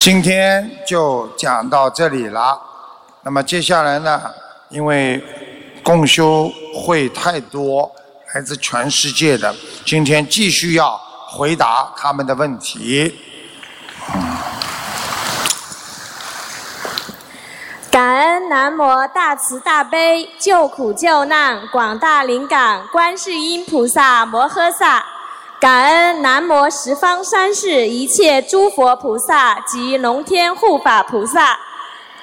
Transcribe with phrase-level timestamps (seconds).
[0.00, 2.58] 今天就讲到这里了。
[3.22, 4.18] 那么接下来呢，
[4.70, 5.22] 因为
[5.82, 7.92] 共修会太多，
[8.32, 13.14] 来自全世界的，今天继续要回答他们的问题。
[17.90, 25.04] 感恩南无大慈大悲救苦救难广大灵感观世音菩萨摩诃萨，
[25.60, 31.58] 感恩南无十方三世一切诸佛菩萨及龙天护法菩萨，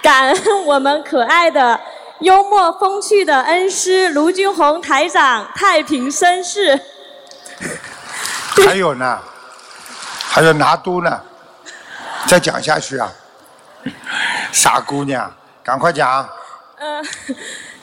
[0.01, 1.79] 感恩我们可爱的
[2.21, 6.81] 幽默风趣的恩师卢俊宏台长太平绅士。
[8.65, 9.19] 还有呢，
[10.27, 11.21] 还有拿督呢，
[12.25, 13.07] 再讲下去啊，
[14.51, 15.31] 傻姑娘，
[15.63, 16.27] 赶快讲。
[16.79, 17.03] 呃，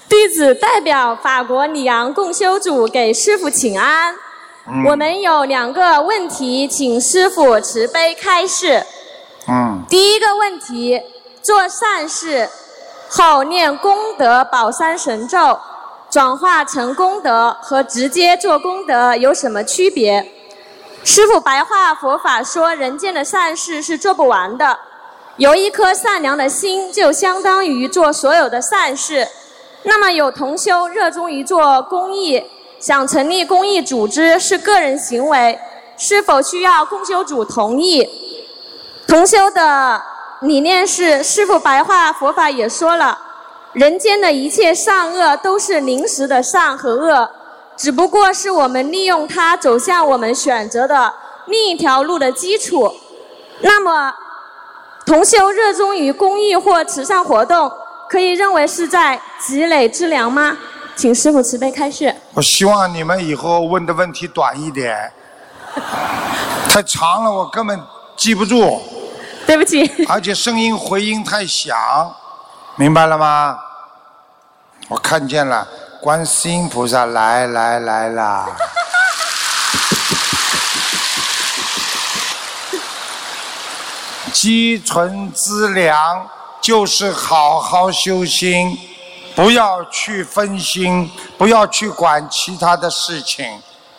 [0.09, 4.17] 弟子代表法国里昂共修组给师傅请安。
[4.67, 8.83] 嗯我们有两个问题，请师傅慈悲开示。
[9.47, 11.03] 嗯，第一个问题，
[11.43, 12.49] 做善事
[13.11, 15.59] 后念功德宝山神咒，
[16.09, 20.33] 转化成功德和直接做功德有什么区别？
[21.05, 24.78] 师傅白话佛法说，人间的善事是做不完的，
[25.37, 29.28] 有一颗善良的心，就相当于做所有的善事。
[29.83, 32.43] 那么有同修热衷于做公益，
[32.80, 35.58] 想成立公益组织是个人行为，
[35.97, 38.08] 是否需要共修组同意？
[39.06, 40.03] 同修的
[40.41, 43.19] 理念是，师父白话佛法也说了，
[43.72, 47.31] 人间的一切善恶都是临时的善和恶，
[47.77, 51.14] 只不过是我们利用它走向我们选择的
[51.47, 52.92] 另一条路的基础。
[53.61, 54.12] 那么，
[55.06, 57.70] 同修热衷于公益或慈善活动，
[58.09, 60.56] 可以认为是在积累资粮吗？
[60.97, 62.14] 请师傅慈悲开示。
[62.33, 65.12] 我希望你们以后问的问题短一点，
[66.70, 67.81] 太长了我根本
[68.17, 68.81] 记不住，
[69.47, 69.91] 对不起。
[70.09, 71.77] 而且声音回音太响，
[72.77, 73.59] 明白了吗？
[74.89, 75.67] 我看见了，
[76.00, 78.47] 观世音菩萨来来来啦！
[84.32, 86.28] 积存资粮
[86.61, 88.78] 就是好好修心，
[89.34, 93.47] 不要去分心，不要去管其他的事情。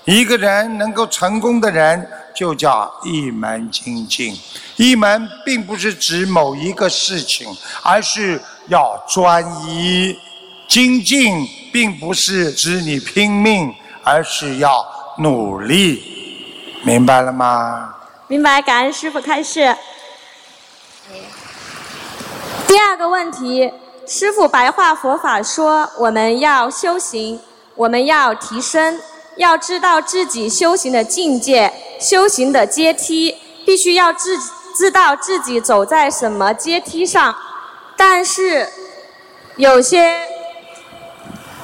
[0.06, 4.38] 一个人能够成功的人，就叫一门精进。
[4.76, 7.48] 一门并不是指某一个事情，
[7.82, 10.18] 而是要专一。
[10.68, 14.86] 精进并不是指你拼命，而是要
[15.20, 16.02] 努力。
[16.84, 17.94] 明白了吗？
[18.28, 19.76] 明白，感恩师傅开示。
[22.68, 23.72] 第二个问题，
[24.08, 27.40] 师傅白话佛法说，我们要修行，
[27.74, 29.00] 我们要提升，
[29.38, 34.38] 要知道自己修行的境界、修行的阶梯，必须要自
[34.76, 37.36] 知道自己走在什么阶梯上。
[37.98, 38.70] 但是
[39.56, 40.20] 有些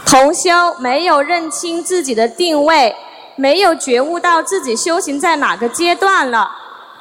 [0.04, 2.96] 同修没有认清自己的定位，
[3.36, 6.50] 没有觉悟到自己修行在哪个阶段了，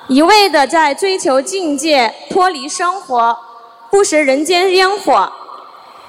[0.09, 3.39] 一味的在追求境界，脱离生活，
[3.91, 5.33] 不食人间烟火。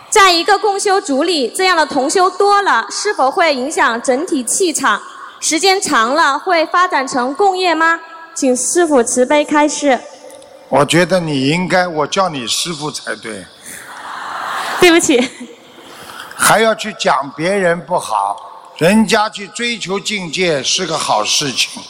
[0.09, 5.01] 在一个共修组里，这样的同修多了，是否会影响整体气场？
[5.39, 7.99] 时间长了，会发展成共业吗？
[8.35, 9.99] 请师傅慈悲开示。
[10.69, 13.45] 我觉得你应该我叫你师傅才对，
[14.79, 15.29] 对不起。
[16.35, 18.35] 还要去讲别人不好，
[18.77, 21.81] 人家去追求境界是个好事情。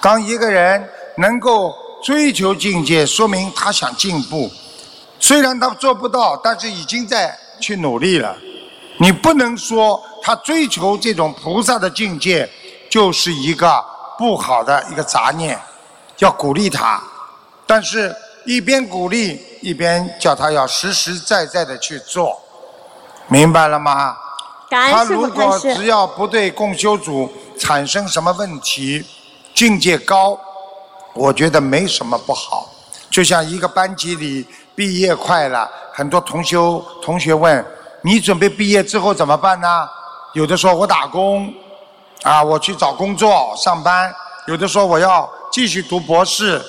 [0.00, 4.50] 当一个人能够追求境界，说明他想进步。
[5.18, 8.36] 虽然他做不到，但是已经在去努力了。
[8.98, 12.48] 你不能说他追求这种菩萨的境界
[12.90, 13.84] 就是一个
[14.16, 15.58] 不好的一个杂念，
[16.18, 17.00] 要鼓励他。
[17.66, 18.14] 但是，
[18.44, 22.40] 一边鼓励，一边叫他要实实在在的去做，
[23.28, 24.16] 明白了吗？
[24.70, 25.58] 他如果。
[25.58, 29.04] 只要不对共修组产生什么问题，
[29.54, 30.38] 境界高，
[31.14, 32.70] 我觉得没什么不好。
[33.10, 34.46] 就像一个班级里
[34.78, 37.66] 毕业快了，很多同修同学问
[38.02, 39.88] 你准备毕业之后怎么办呢？
[40.34, 41.52] 有的说我打工，
[42.22, 44.08] 啊，我去找工作上班；
[44.46, 46.62] 有的说我要继续读博士。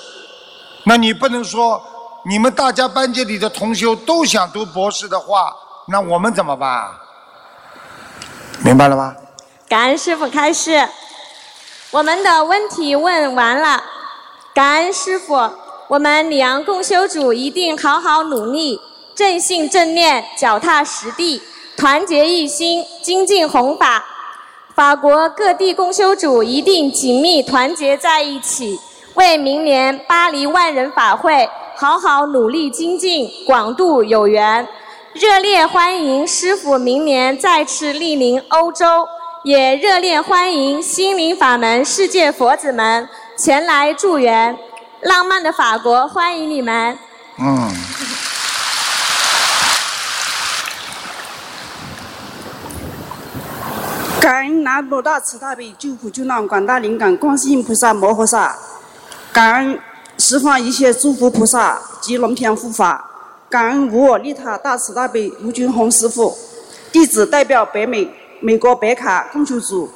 [0.82, 1.80] 那你不能说
[2.24, 5.54] 你们大家班级里的同修都想读博士的话，
[5.86, 6.90] 那我们怎么办？
[8.64, 9.14] 明白了吗？
[9.68, 10.84] 感恩师傅开示。
[11.92, 13.80] 我们的问题问完了，
[14.52, 15.48] 感恩师傅。
[15.90, 18.80] 我们里昂共修组一定好好努力，
[19.12, 21.42] 正信正念，脚踏实地，
[21.76, 24.04] 团结一心，精进弘法。
[24.72, 28.78] 法国各地共修组一定紧密团结在一起，
[29.14, 34.68] 为明年巴黎万人法会好好努力精进，广度有缘。
[35.14, 39.08] 热烈欢迎师傅明年再次莅临欧洲，
[39.42, 44.56] 也热烈欢迎心灵法门世界佛子们前来助缘。
[45.02, 46.98] 浪漫的法国欢迎你们。
[47.38, 47.70] 嗯。
[54.20, 58.54] 感恩南无大慈大悲救苦救难广大灵感观世音菩萨摩诃萨，
[59.32, 59.80] 感恩
[60.18, 63.02] 十方一切诸佛菩萨及龙天护法，
[63.48, 66.36] 感恩无我利他大慈大悲卢军宏师傅。
[66.92, 69.90] 弟子代表北美美国白卡供求组，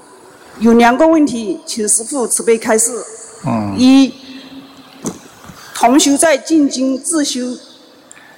[0.61, 3.05] 有两个问题，请师傅慈悲开示。
[3.47, 3.75] 嗯。
[3.77, 4.11] 一，
[5.75, 7.41] 同修在进京自修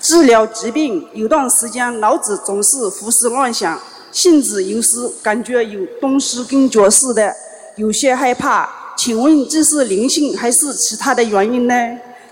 [0.01, 3.79] 治疗疾病，有段时间脑子总是胡思乱想。
[4.11, 7.35] 性子有时感觉有东西跟脚似的，
[7.77, 8.67] 有些害怕。
[8.97, 11.75] 请问这是灵性还是其他的原因呢？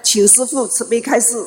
[0.02, 1.44] 请师傅慈悲开示。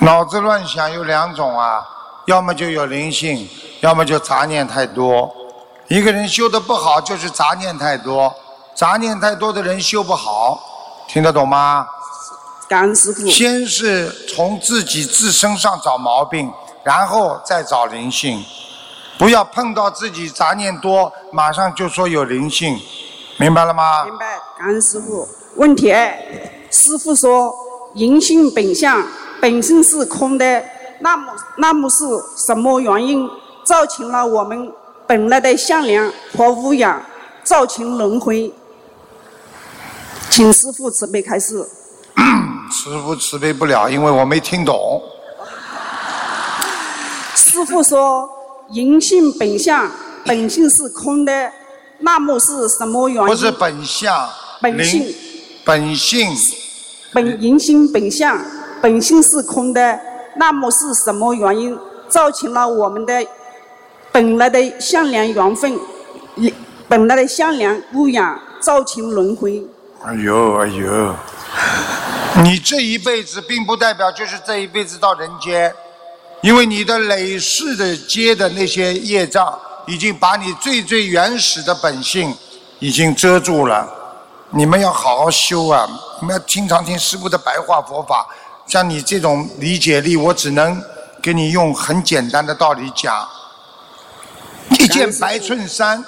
[0.00, 1.82] 脑子乱想有两种啊，
[2.26, 3.48] 要么就有灵性，
[3.80, 5.34] 要么就杂念太多。
[5.88, 8.34] 一个人修的不好，就是杂念太多。
[8.74, 10.60] 杂念太多的人修不好，
[11.08, 11.86] 听得懂吗？
[12.72, 13.26] 感恩师傅。
[13.28, 16.50] 先是从自己自身上找毛病，
[16.82, 18.42] 然后再找灵性。
[19.18, 22.80] 不要碰到自己杂念多，马上就说有灵性，
[23.36, 24.06] 明白了吗？
[24.06, 25.28] 明白，感恩师傅。
[25.56, 26.18] 问题二，
[26.70, 27.54] 师傅说
[27.96, 29.06] 银性本相
[29.38, 30.64] 本身是空的，
[31.00, 32.06] 那么那么是
[32.46, 33.28] 什么原因
[33.64, 34.72] 造成了我们
[35.06, 37.04] 本来的向量和污染，
[37.44, 38.50] 造成轮回？
[40.30, 41.68] 请师傅慈悲开示。
[42.72, 45.02] 师傅慈悲不了，因为我没听懂。
[47.36, 48.28] 师傅说。
[48.72, 49.90] 人性本相，
[50.24, 51.52] 本性是空的，
[51.98, 53.28] 那么是什么原因？
[53.28, 54.26] 不是本相，
[54.62, 55.14] 本性，
[55.62, 56.26] 本性，
[57.12, 58.40] 本人性本相，
[58.80, 60.00] 本性是空的，
[60.36, 61.78] 那么是什么原因
[62.08, 63.26] 造成了我们的
[64.10, 65.78] 本来的相良缘分，
[66.88, 69.62] 本来的相良污染，造成轮回？
[70.02, 71.14] 哎呦哎呦，
[72.40, 75.74] 你这一辈子并不代表就是这一辈子到人间。
[76.40, 79.56] 因为你的累世的接的那些业障，
[79.86, 82.36] 已经把你最最原始的本性
[82.80, 83.88] 已经遮住了。
[84.50, 85.88] 你们要好好修啊！
[86.20, 88.26] 你们要经常听师父的白话佛法。
[88.66, 90.82] 像你这种理解力，我只能
[91.22, 93.28] 给你用很简单的道理讲。
[94.70, 96.04] 一件白衬衫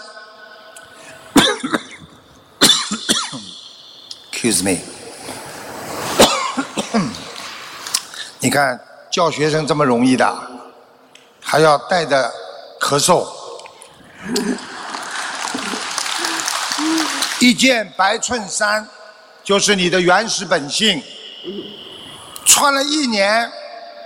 [4.33, 4.81] ，excuse me，
[8.45, 8.79] 你看。
[9.11, 10.37] 教学生这么容易的，
[11.41, 12.29] 还要带着
[12.81, 13.25] 咳嗽。
[17.39, 18.85] 一件白衬衫，
[19.45, 21.01] 就是你的原始本性。
[22.45, 23.49] 穿了一年，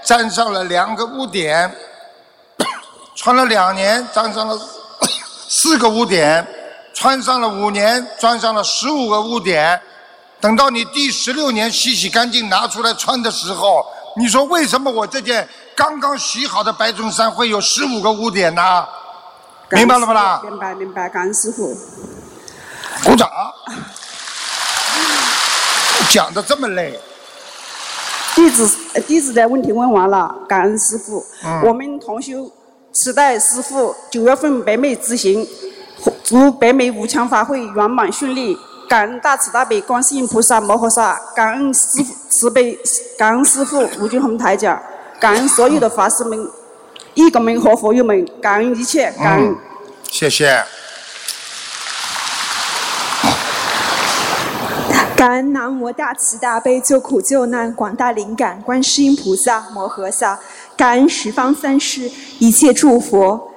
[0.04, 1.70] 沾上了两个污点；
[3.16, 4.60] 穿了两年，沾上了
[5.48, 6.44] 四个污点；
[6.92, 9.80] 穿上了五年，沾上了十五个污点。
[10.38, 13.86] 等到你第十六年洗洗干净拿出来穿的时候。
[14.18, 18.84] 你说为什么我这件刚刚洗好的白衬衫会有十五个污点呢？
[19.70, 20.40] 明白了不啦？
[20.42, 21.76] 明白明白，感恩师傅。
[23.04, 23.30] 鼓掌。
[26.10, 26.98] 讲的这么累。
[28.34, 28.68] 弟子
[29.06, 31.24] 弟子的问题问完了，感恩师傅。
[31.44, 31.62] 嗯。
[31.66, 32.50] 我们同修
[32.92, 35.46] 期待师傅九月份北美之行，
[36.24, 38.58] 祝北美五强法会圆满顺利。
[38.88, 41.86] 感恩大慈大悲观世音菩萨摩诃萨，感恩师
[42.38, 42.78] 慈悲，
[43.18, 44.80] 感恩师父吴俊宏台长，
[45.18, 46.48] 感恩所有的法师们、
[47.14, 49.56] 义工们和佛友们，感恩一切，感恩。
[50.08, 50.62] 谢谢。
[55.16, 60.38] 感恩南无大慈大悲救苦救难广大灵感观世音菩萨摩诃萨，
[60.76, 63.52] 感恩十方三世一切诸佛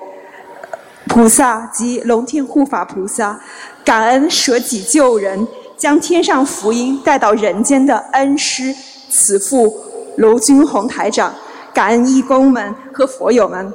[1.05, 3.39] 菩萨及龙天护法菩萨。
[3.85, 5.47] 感恩舍己救人，
[5.81, 8.71] 将天上福音带到人间的恩师
[9.09, 9.83] 慈父
[10.17, 11.33] 卢军宏台长，
[11.73, 13.73] 感恩义工们和佛友们。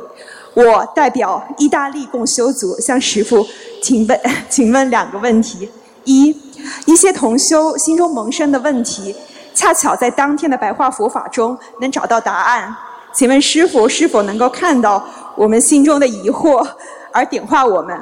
[0.55, 3.45] 我代表意大利共修组向师父
[3.83, 5.69] 请问， 请问两个问题：
[6.05, 6.29] 一，
[6.85, 9.13] 一些同修心中萌生的问题，
[9.53, 12.73] 恰巧在当天的白话佛法中能找到答案。
[13.13, 16.65] 请问师父是否能够看到我们心中的疑惑，
[17.11, 17.99] 而点化我们？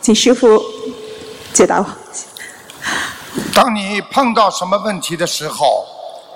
[0.00, 0.62] 请师父。
[1.52, 1.86] 解答我。
[3.58, 5.84] 当你碰到什么问题的时候，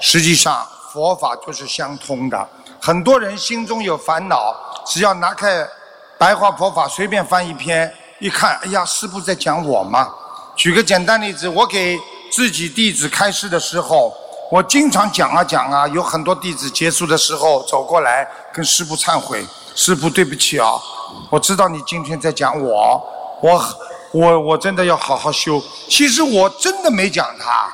[0.00, 2.49] 实际上佛法就是相通的。
[2.81, 4.52] 很多人心中有烦恼，
[4.85, 5.64] 只要拿开
[6.19, 10.12] 白话佛法，随便翻一篇，一看，哎呀，师父在讲我吗？
[10.57, 11.97] 举个简单例子，我给
[12.33, 14.12] 自己弟子开示的时候，
[14.50, 20.73] 我经常讲啊讲啊，有很多弟子结束的时候走过来跟师傅忏悔，师傅对不起啊，
[21.31, 23.00] 我知道你今天在讲我，
[23.41, 23.64] 我
[24.12, 25.62] 我我真的要好好修。
[25.88, 27.69] 其实我真的没讲他，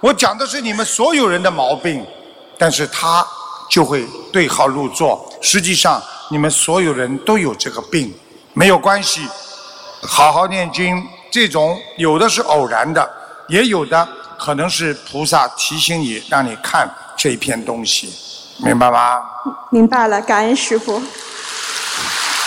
[0.00, 2.06] 我讲的是你们所有人的毛病，
[2.56, 3.26] 但是他
[3.68, 5.28] 就会对号入座。
[5.40, 8.14] 实际上你们所有人都有这个病，
[8.52, 9.28] 没有关系，
[10.02, 11.02] 好好念经。
[11.32, 13.08] 这种有的是偶然的，
[13.48, 18.12] 也有的可能是菩萨提醒你，让你看这一篇东西，
[18.58, 19.22] 明白吗？
[19.70, 21.00] 明白了，感恩师傅。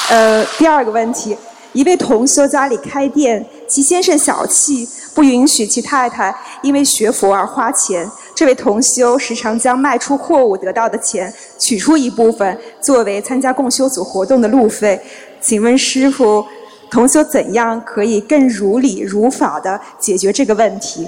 [0.09, 1.37] 呃，第二个问题，
[1.73, 8.09] 一位同修家里开店，其先生小气，不允许其太太因为学佛而花钱。
[8.35, 14.99] 这位同修时常将卖出货物得到的钱取出一部分作为参加共修组活动的路费。
[15.41, 16.45] 请问师傅？
[16.91, 21.07] 同修怎样可以更如理如法的解决这个问题？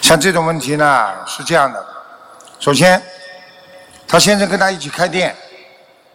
[0.00, 1.86] 像这种问题呢，是这样的：
[2.58, 3.00] 首先，
[4.08, 5.32] 他先生跟他一起开店，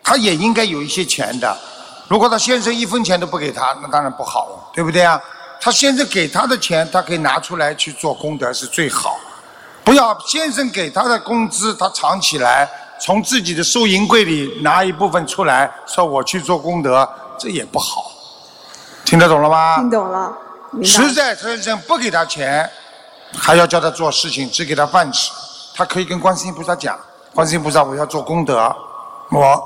[0.03, 1.57] 他也应该有一些钱的。
[2.07, 5.21] 如果他先生一分钱都不给他，那当然不好了，对不对啊？
[5.59, 9.17] 他先生给他的钱，他可以拿出来去做功德是最好。
[9.83, 17.07] 不要先生给他的工资，他藏起来，从自己的收银柜里拿一部分出来，说我去做功德。
[17.39, 18.11] 这也不好，
[19.05, 19.75] 听得懂了吗？
[19.75, 20.35] 听懂了，
[20.83, 22.67] 实在先生不给他钱，
[23.37, 25.31] 还要叫他做事情，只给他饭吃，
[25.75, 26.99] 他可以跟观世音菩萨讲：
[27.35, 28.75] 观世音菩萨，我要做功德，
[29.29, 29.63] 我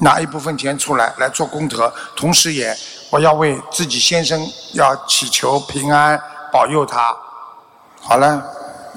[0.00, 2.76] 拿一部分钱出来来做功德，同时也
[3.10, 4.40] 我要为自己先生
[4.74, 6.20] 要祈求平安，
[6.52, 7.16] 保佑他。
[8.00, 8.42] 好了，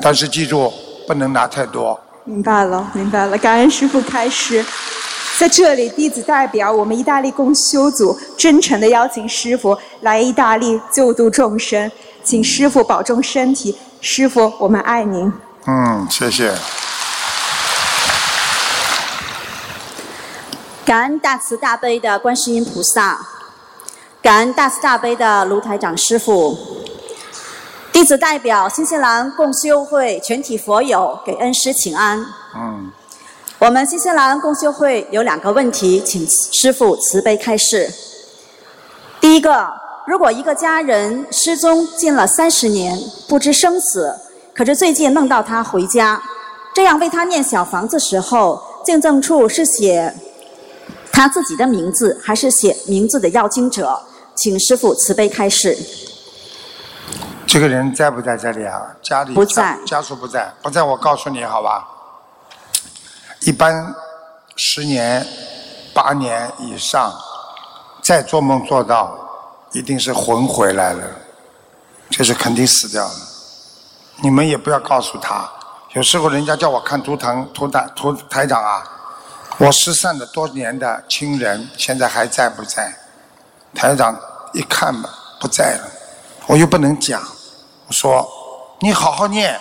[0.01, 0.71] 但是记住
[1.07, 1.99] 不能拿太多。
[2.25, 4.63] 明白了，明白了，感恩师傅开始。
[5.39, 11.89] 在这里，弟子代表我们意大利共修组，真诚的邀请师傅来意大利救度众生，
[12.23, 13.77] 请师傅保重身体。
[14.01, 15.31] 师傅，我们爱您。
[15.65, 16.53] 嗯，谢谢。
[20.85, 23.19] 感恩大慈大悲的观世音菩萨，
[24.21, 26.57] 感恩大慈大悲的卢台长师傅。
[27.91, 32.25] 弟子代表新西兰共修会全体佛友给恩师请安。
[32.55, 32.91] 嗯。
[33.59, 37.91] 我们新西兰共修会有两个问题，请师傅慈悲开示。
[39.19, 39.69] 第一个，
[40.07, 44.15] 如果一个家人失踪近了三十年，不知生死，
[44.55, 46.23] 可是最近梦到他回家，
[46.73, 50.15] 这样为他念小房子时候，敬赠处是写
[51.19, 54.01] 他自己的名字，还是写名字的要经者？
[54.37, 55.77] 请师傅慈悲开示。
[57.45, 58.95] 这个人在不在这里啊？
[59.01, 61.85] 家里不在，家属不在，不在我告诉你好吧。
[63.41, 63.93] 一般
[64.55, 65.27] 十年、
[65.93, 67.13] 八年以上，
[68.01, 69.19] 再做梦做到，
[69.73, 71.03] 一定是魂回来了，
[72.09, 73.13] 就是肯定死掉了。
[74.23, 75.51] 你们也不要告诉他。
[75.91, 78.98] 有时候人家叫我看图腾、图台、图台长啊，
[79.59, 82.93] 我失散了多年的亲人现在还在不在？
[83.75, 84.17] 台长
[84.53, 85.91] 一看吧，不在了。
[86.47, 87.21] 我又不能讲，
[87.87, 88.25] 我说
[88.79, 89.59] 你好好念，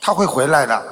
[0.00, 0.82] 他会回来的。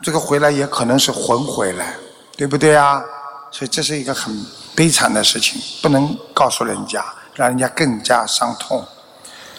[0.00, 1.94] 这个回来也可能是魂回来，
[2.36, 3.02] 对不对啊？
[3.50, 4.32] 所以这是一个很
[4.76, 8.86] 悲惨的事情，不能告诉人家，让人家更加伤痛。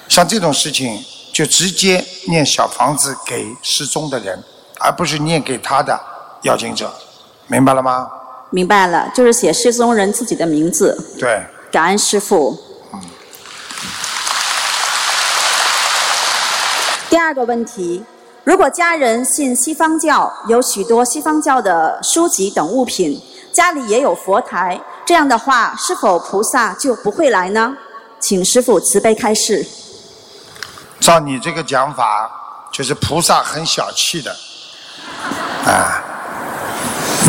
[0.07, 1.03] 像这种事情，
[1.33, 4.41] 就直接念小房子给失踪的人，
[4.79, 5.99] 而不是念给他的
[6.43, 6.91] 要经者，
[7.49, 8.09] 明白了吗？
[8.51, 10.97] 明白了，就是写失踪人自己的名字。
[11.19, 11.43] 对。
[11.71, 12.57] 感恩师傅。
[12.93, 13.01] 嗯。
[17.09, 18.03] 第二个问题。
[18.43, 23.21] 如果家人信西方教，有许多西方教的书籍等物品，
[23.53, 27.75] 家里也有佛台，这样的话，是否菩萨就不会来呢？
[28.19, 29.67] 请师傅慈悲开示。
[30.99, 32.31] 照你这个讲法，
[32.71, 34.35] 就是菩萨很小气的，
[35.65, 36.03] 啊！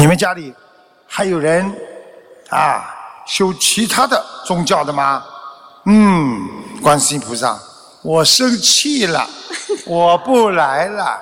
[0.00, 0.54] 你们家里
[1.07, 1.71] 还有人
[2.49, 2.83] 啊
[3.26, 5.23] 修其他的宗教的吗？
[5.85, 6.40] 嗯，
[6.83, 7.54] 观世音菩萨。
[8.00, 9.28] 我生气了，
[9.85, 11.21] 我不来了。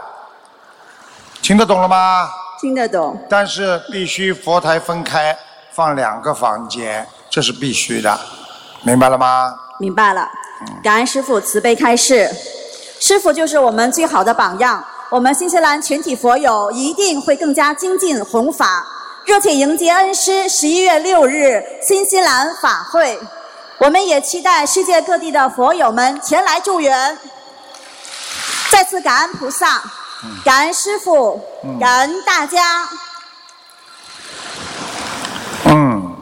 [1.43, 2.31] 听得懂了吗？
[2.61, 3.21] 听得懂。
[3.29, 5.37] 但是必须佛台分开，
[5.73, 8.17] 放两个房间，这是必须的，
[8.83, 9.59] 明白了吗？
[9.81, 10.31] 明白了。
[10.85, 12.31] 感恩师父慈悲开示，
[13.01, 14.85] 师父就是我们最好的榜样。
[15.11, 18.87] 我们新西兰全体佛友一定会更加精进弘法，
[19.25, 23.19] 热切迎接恩师十一月六日新西兰法会。
[23.79, 27.17] 我们也期待世界各地的佛友们前来助缘。
[28.71, 29.83] 再次感恩菩萨，
[30.45, 31.41] 感恩师父，
[31.81, 32.87] 感恩大家。
[35.65, 36.17] 嗯，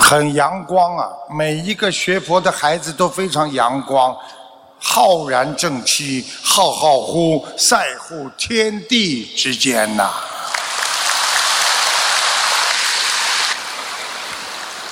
[0.00, 1.10] 很阳光啊！
[1.28, 4.16] 每一个学佛的孩子都非常阳光，
[4.80, 10.10] 浩然正气，浩浩乎塞乎天地之间呐、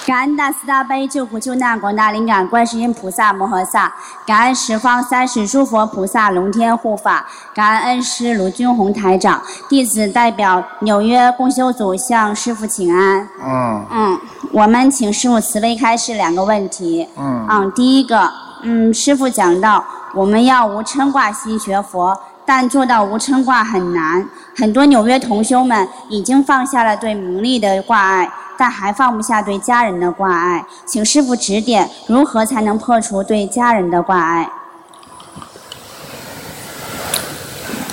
[0.07, 3.93] 感恩大慈大悲救苦救难广大灵感观世音菩萨摩诃萨，
[4.25, 13.29] 感恩十方三世诸佛菩萨龙天护法，感恩恩师卢军宏台长，弟子代表纽约共修组向师父请安。
[13.43, 14.21] 嗯嗯，
[14.53, 17.09] 我们请师傅慈悲开示两个问题。
[17.17, 19.85] 嗯嗯，第一个，嗯，师傅讲到
[20.15, 24.29] 我们要无嗔挂心学佛，但做到无嗔挂很难。
[24.57, 30.67] 很多纽约同修们已经放下了对名利的挂碍，但还放不下对家人的挂碍。
[30.87, 34.51] 请师傅指点，如何才能破除对家人的挂碍？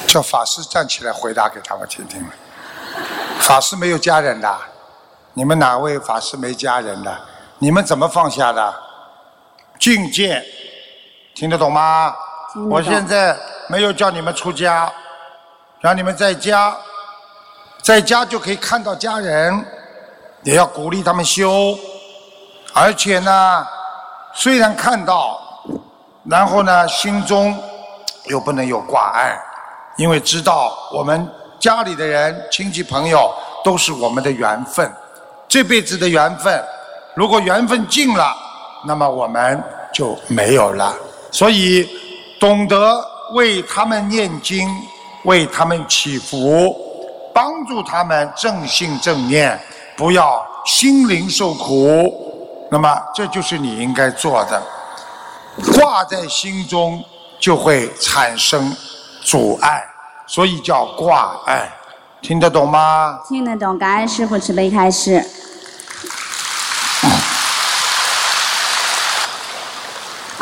[0.08, 2.24] 叫法师站起来回答给他们听听。
[3.39, 4.58] 法师没有家人的，
[5.34, 7.20] 你们哪位法师没家人的？
[7.60, 8.74] 你们怎么放下的？
[9.84, 10.42] 境界，
[11.36, 12.16] 听得懂吗？
[12.54, 13.38] 懂我现在
[13.68, 14.90] 没有叫你们出家，
[15.82, 16.74] 让你们在家，
[17.82, 19.66] 在家就可以看到家人，
[20.44, 21.78] 也要鼓励他们修。
[22.74, 23.68] 而且呢，
[24.34, 25.38] 虽然看到，
[26.30, 27.54] 然后呢，心中
[28.28, 29.38] 又不能有挂碍，
[29.98, 33.36] 因为知道我们家里的人、亲戚朋友
[33.66, 34.90] 都是我们的缘分，
[35.50, 36.63] 这辈子的缘分。
[37.16, 38.34] 如果缘分尽了，
[38.86, 39.63] 那么我们
[39.94, 40.96] 就没有了。
[41.32, 41.90] 所以，
[42.40, 44.70] 懂得为他们念经，
[45.24, 46.75] 为他们祈福，
[47.34, 49.60] 帮助他们正信正念，
[49.96, 52.68] 不要心灵受苦。
[52.70, 54.62] 那么，这就是你应该做的。
[55.74, 57.04] 挂在心中，
[57.40, 58.75] 就会产生
[59.22, 59.84] 阻碍，
[60.28, 61.70] 所以叫挂碍。
[62.22, 63.20] 听得懂吗？
[63.28, 63.78] 听得懂？
[63.78, 65.24] 感恩师傅慈悲开示。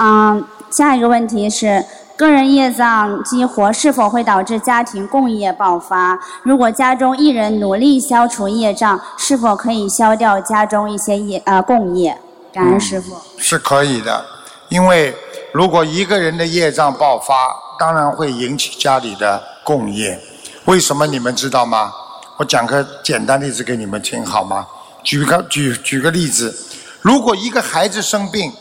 [0.04, 1.86] 嗯，下一个问题是，
[2.18, 6.20] 个人业障激活是否会导致家庭共业爆发？
[6.42, 12.18] 如果家中一人努力消除业障，是否可以消掉家中一些业呃共业？
[12.52, 13.16] 感恩师傅。
[13.38, 14.26] 是可以的，
[14.70, 15.16] 因为
[15.54, 20.20] 如果一个人的业障爆发，当然会引起家里的共业。
[20.66, 21.94] 为什么你们知道吗？
[22.38, 24.66] 我讲个简单例子给你们听好吗？
[25.04, 26.58] 举个举举个例子，
[27.02, 28.52] 如果一个孩子生病，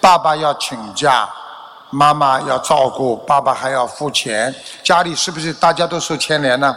[0.00, 1.28] 爸爸要请假，
[1.90, 6.74] 妈妈要照顾，爸爸还要付钱，家里是不是大家都受牵连呢？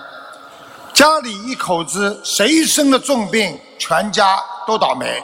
[0.93, 5.23] 家里一口子谁生了重病，全家都倒霉。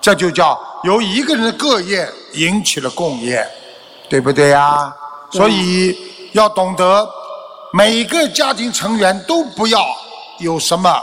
[0.00, 3.46] 这就叫由一个人的个业引起了共业，
[4.08, 4.94] 对不对呀？
[5.32, 5.98] 所以
[6.32, 7.08] 要懂得，
[7.72, 9.84] 每个家庭成员都不要
[10.38, 11.02] 有什么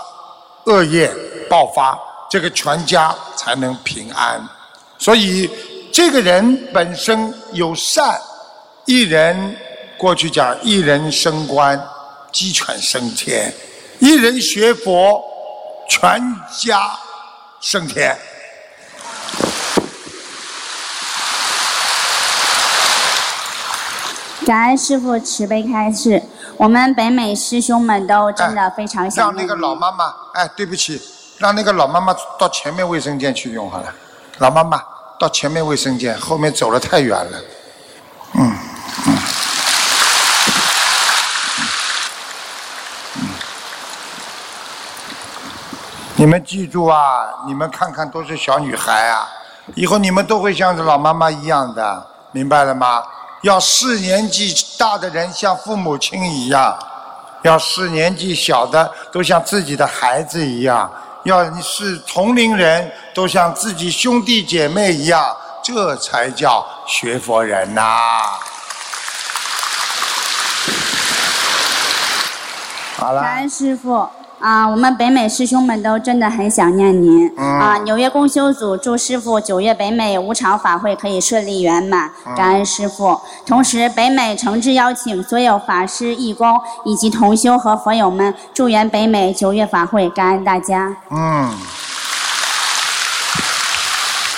[0.63, 1.13] 恶业
[1.49, 4.41] 爆发，这个全家才能平安。
[4.97, 5.49] 所以
[5.93, 8.19] 这个人本身有善，
[8.86, 9.56] 一人
[9.95, 11.79] 过去讲一人升官，
[12.32, 13.51] 鸡犬升天；
[13.99, 15.23] 一人学佛，
[15.88, 16.19] 全
[16.58, 16.97] 家
[17.62, 18.17] 升天。
[24.47, 26.23] 感恩师傅慈悲开示，
[26.58, 30.99] 我们北美师兄们都真的非常想念让那个老妈妈，哎，对不起，
[31.38, 33.93] 让那个老妈妈到前面卫生间去用好了。
[34.39, 34.84] 老妈妈
[35.23, 37.41] 到前面卫生间，后面走了太远了。
[38.33, 38.57] 嗯
[39.07, 39.17] 嗯
[43.15, 43.29] 嗯
[46.15, 49.25] 你们记住啊，你们看看都是小女孩啊，
[49.75, 53.01] 以后你们都会像这老妈妈一样的，明白了吗？
[53.43, 56.77] 要视年纪大的人像父母亲一样，
[57.43, 60.91] 要视年纪小的都像自己的孩子一样，
[61.23, 67.81] 要是同龄人都像自己兄弟姐妹一样，这才叫学佛人呐、
[72.97, 74.09] 好了感，恩师傅
[74.43, 77.77] 啊，我们北美师兄们都真的很想念您、嗯啊！
[77.86, 83.17] 纽约公修组祝师傅九月北美五场法会可以顺利圆满，嗯感恩师傅。
[83.45, 90.93] 同时，北美诚挚邀请所有法师、义工以及同修和佛友们祝愿北美九月法会，感恩大家。
[91.10, 91.49] 嗯，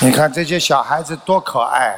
[0.02, 1.96] 你看这些小孩子多可爱，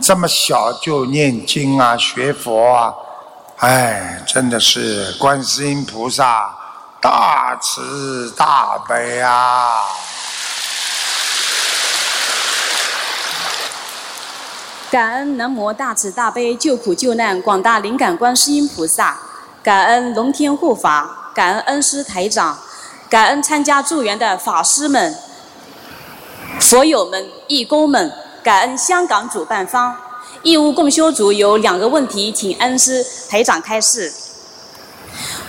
[0.00, 2.92] 这么小就念经啊，学佛啊，
[3.58, 6.55] 哎，真的是观世音菩萨
[7.08, 9.84] 大慈大悲啊！
[14.90, 19.16] 感恩南无大慈大悲救苦救难广大灵感观世音菩萨，
[19.62, 22.58] 感恩龙天护法，感恩恩师台长，
[23.08, 25.16] 感恩参加助缘的法师们、
[26.58, 29.96] 佛友们、义工们，感恩香港主办方，
[30.42, 34.12] 义务共修组有两个问题，请恩师台长开示。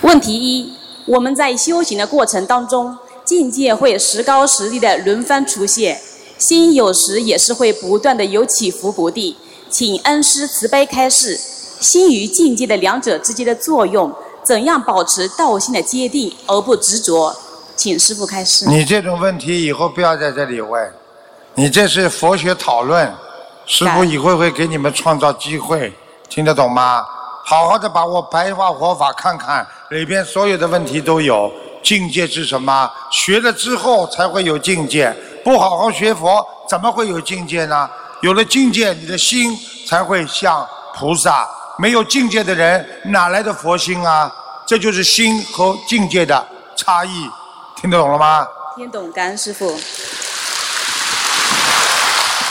[0.02, 6.02] 问题一：我们在修行的过程当中，境界会时高时低的轮番出现，
[6.38, 9.36] 心有时也是会不断的有起伏不定。
[9.70, 11.40] 请恩师慈悲开示，
[11.80, 17.34] 心与境界的两者之间的作用，怎样保持道心的坚定而不执着？
[17.78, 18.66] 请师傅开示。
[18.66, 20.92] 你这种问题以后不要在这里问，
[21.56, 23.14] 你这是佛学讨论，
[23.66, 25.94] 师傅以后会给你们创造机会，
[26.28, 27.06] 听得懂吗？
[27.46, 31.52] 好好的把我白话佛法看看，里边所有的问题都有。
[31.84, 32.92] 境界是什么？
[33.10, 37.90] 学了之后才会有境界，不好好学佛，怎么会有境界呢？
[38.22, 41.48] 有了境界，你的心才会像菩萨。
[41.78, 44.30] 没有境界的人，哪来的佛心啊？
[44.66, 46.46] 这就是心和境界的
[46.76, 47.30] 差异。
[47.80, 48.46] 听懂了吗？
[48.76, 49.80] 听懂，感恩师傅。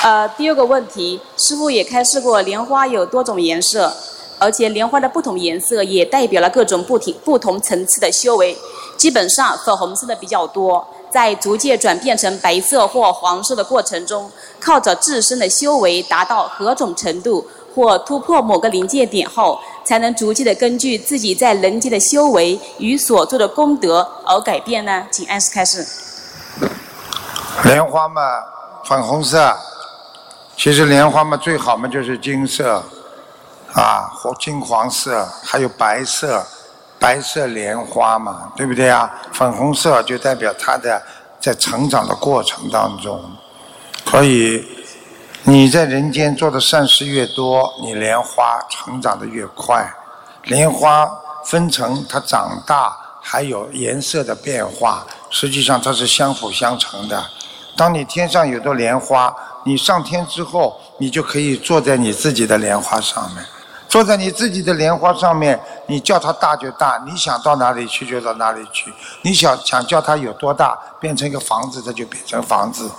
[0.02, 3.92] 呃，第二个问题，师傅也开示过，莲花有多种颜色，
[4.38, 8.56] 而且莲花的不同颜色也代表了各种不同不同层次的修为。
[8.96, 19.60] 基本上粉红色的比较多，在逐渐转变成白色或黄色的过程中，靠着自身的修为达到何种程度，或突破某个临界点后。
[19.86, 25.06] 才能逐渐的根据自己在人间的修为与所做的功德而改变呢？
[25.12, 25.86] 请按时开始。
[27.62, 28.20] 莲花嘛，
[28.84, 29.56] 粉红色，
[30.56, 32.82] 其实莲花嘛最好嘛就是金色，
[33.74, 36.46] 啊或金黄色，还有白色，
[36.98, 39.12] 白色莲花嘛，对不对啊？
[39.32, 41.02] 粉红色就代表它的
[41.40, 43.22] 在成长的过程当中，
[44.06, 44.64] 所以。
[45.48, 49.88] 你在人间做的善事越多，你莲花成长的越快。
[50.42, 51.08] 莲花
[51.44, 57.24] 分成它长大，还有颜色的变化，实际上它是相辅相成的。
[57.76, 59.32] 当你天上有朵莲花，
[59.64, 63.46] 你上天之后，你就可以坐在你自己的莲花上面。
[63.96, 68.92] 坐在你自己的莲花上面，你叫它大就大，你想到哪里去就到哪里去。
[69.22, 72.90] 你想想叫它有多大，变成一个房子，它就变成房子。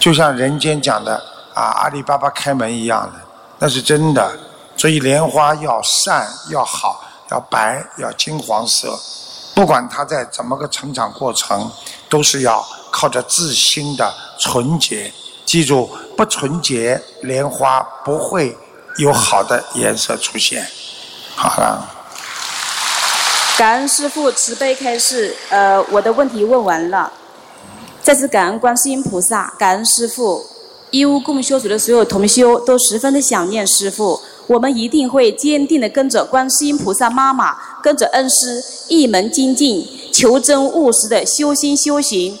[0.00, 1.14] 就像人间讲的。
[1.54, 3.20] 啊，阿里巴巴开门一样的，
[3.60, 4.36] 那是真的。
[4.76, 7.00] 所以莲花要善，要好，
[7.30, 8.98] 要白，要金黄色。
[9.54, 11.70] 不管它在怎么个成长过程，
[12.08, 15.12] 都是要靠着自心的纯洁。
[15.44, 18.56] 记住，不纯洁，莲花不会
[18.96, 20.66] 有好的颜色出现。
[21.34, 21.88] 好了。
[23.58, 27.12] 感恩师父慈悲开示，呃，我的问题问完了。
[28.02, 30.46] 再次感恩观世音菩萨，感恩师父。
[30.90, 42.38] 义务共修组的所有同修都十分的想念师父，我们一定会坚定的跟着观世音菩萨妈妈，跟着恩师一门精进，求真务实的修心修行，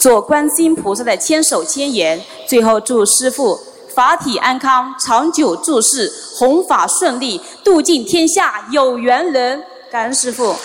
[0.00, 2.20] 做观世音菩萨的千手千眼。
[2.48, 3.60] 最后祝师父
[3.94, 9.62] 法体安康，长久住世，弘法顺利，度尽天下有缘人。
[9.90, 10.56] 感恩师父。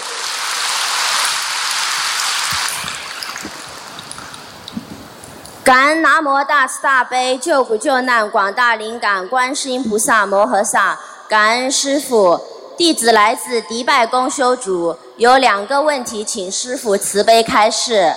[5.64, 12.40] 感恩南无大慈大悲救苦救难广大灵感观世音菩萨摩诃萨，感恩师父，
[12.78, 18.14] 弟子来自迪拜公修组，有两个问题，请师父慈悲开示。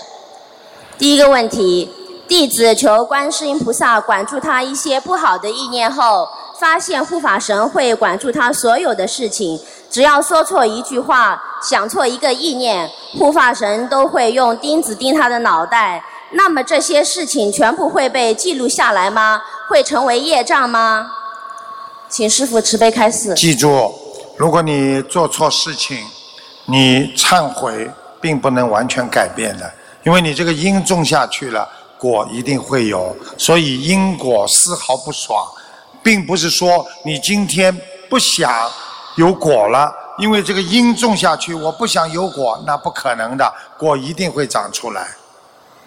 [0.97, 1.93] 第一个问题，
[2.31, 6.29] 弟子求观世音菩萨管住他一些不好的意念后，
[6.61, 12.89] 发现护法神会管住他所有的事情，只要说错一句话，想错一个意念，
[13.19, 16.05] 护法神都会用钉子钉他的脑袋。
[16.31, 19.43] 那么这些事情全部会被记录下来吗？
[19.69, 21.11] 会成为业障吗？
[22.09, 23.35] 请师傅慈悲开示。
[23.35, 23.93] 记住，
[24.37, 25.99] 如果你做错事情，
[26.67, 27.91] 你忏悔
[28.21, 29.69] 并不能完全改变的，
[30.05, 31.69] 因为你这个因种下去了，
[32.01, 33.15] 果一定会有。
[33.37, 35.47] 所以因果丝毫不爽，
[36.03, 38.51] 并不是说你今天不想
[39.17, 45.07] 有果了，因为这个因种下去，我不想有果，那不可能的，果一定会长出来。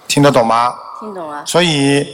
[0.08, 0.76] 听得懂吗？
[1.00, 1.44] 听懂了。
[1.46, 2.08] 所以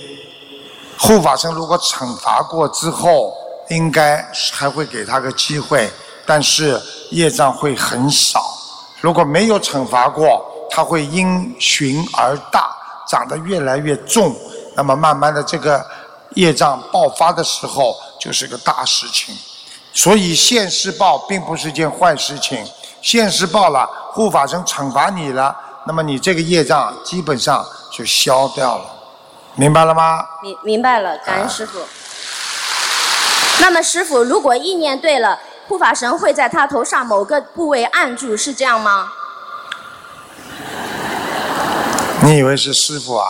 [0.97, 3.33] 护法神如果惩罚过之后，
[3.69, 5.89] 应该还会给他个机会，
[6.25, 6.81] 但是
[7.11, 8.41] 业障会很少。
[9.01, 12.69] 如果没有惩罚过，他会因循而大，
[13.09, 14.35] 长得越来越重。
[14.75, 15.85] 那么慢慢的，这个
[16.35, 19.35] 业障爆发的时候，就是个大事情。
[19.91, 22.63] 所以现世报并不是件坏事情。
[23.01, 27.65] 现世报了，护法神惩罚你了，那么你这个业障基本上。
[27.91, 28.85] 就消掉了，
[29.55, 30.23] 明白了吗？
[30.43, 31.79] 明明白了，感恩师傅。
[33.59, 39.11] 那么师傅，如果意念对了，护法神会在他头上某个部位按住，是这样吗？
[42.21, 43.27] 你以为是师傅啊？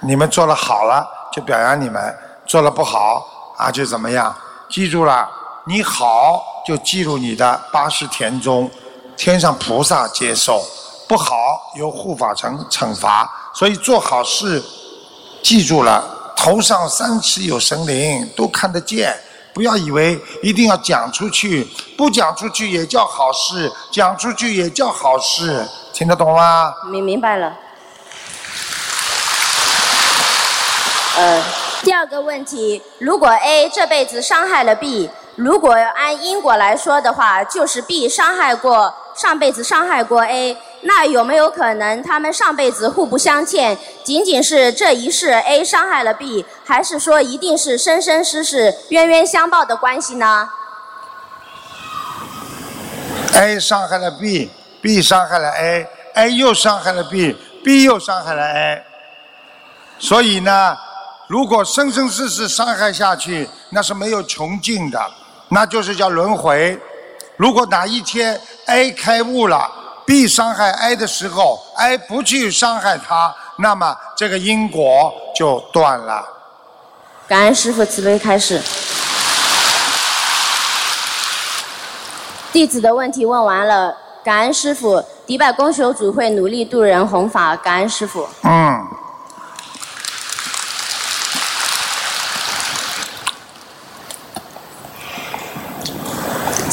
[0.00, 2.02] 你们做了好了就表扬你们，
[2.46, 3.26] 做了不好
[3.58, 4.34] 啊就怎么样？
[4.68, 5.28] 记住了，
[5.66, 8.70] 你好就记入你的八十田中，
[9.14, 10.54] 天上菩萨接受；
[11.06, 11.34] 不好
[11.76, 13.30] 由护法神惩罚。
[13.54, 14.62] 所以做好事，
[15.42, 16.02] 记住了，
[16.34, 19.14] 头上三尺有神灵，都看得见。
[19.52, 26.72] 不要以为一定要讲出去，不讲出去也叫好事，讲出去也叫好事，听得懂吗？
[26.90, 27.54] 明明白了。
[31.14, 31.42] 呃，
[31.82, 43.76] 第二个问题，如果 A 这辈子伤害了 B，如果按因果来说的话，就是 B 伤害过上辈子伤害过 A，那有没有可能他们上辈子互不相欠？
[44.02, 50.48] 仅仅是这一世 A 伤害了 B，还是说一定是生生世世冤冤相报的关系呢
[53.34, 58.82] ？A 伤害了 B，B 伤害了 A，A 又伤害了 B，B 又伤害了 A，
[59.98, 60.78] 所以呢？
[61.32, 65.00] 如果生生世世伤害下去，那是没有穷尽的，
[65.48, 66.78] 那就是叫轮回。
[67.38, 69.66] 如果哪一天 A 开悟了
[70.04, 76.22] ，B 伤害 A 的时候，A 不去伤害他，那么这个因果就断了。
[77.26, 78.60] 感恩师父慈悲开示。
[82.52, 85.02] 弟子的问题问完了，感恩师父。
[85.26, 88.28] 迪拜公修组会努力度人弘法，感恩师父。
[88.42, 88.86] 嗯。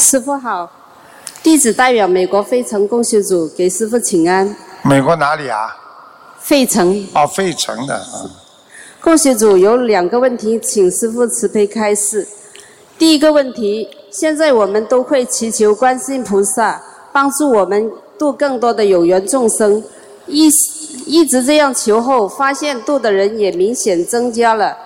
[0.00, 0.68] 师傅好，
[1.42, 4.56] 弟子代表美国费城共修组给师傅请安。
[4.82, 5.76] 美国哪里啊？
[6.38, 7.06] 费城。
[7.14, 8.02] 哦，费城的。
[9.02, 12.26] 共修组有两个问题，请师傅慈悲开示。
[12.98, 16.82] 第一个问题，现在我们都会祈求观世音菩萨
[17.12, 19.84] 帮助我们度更多的有缘众生，
[20.26, 20.48] 一
[21.04, 24.76] 一直这样求后，发现度的人也明显增加了。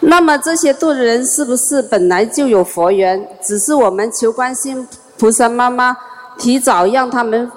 [0.00, 3.28] 那么这些度人是不是本来就有佛缘？
[3.42, 4.86] 只是我们求观世
[5.18, 5.96] 菩萨妈妈
[6.38, 7.50] 提早让他们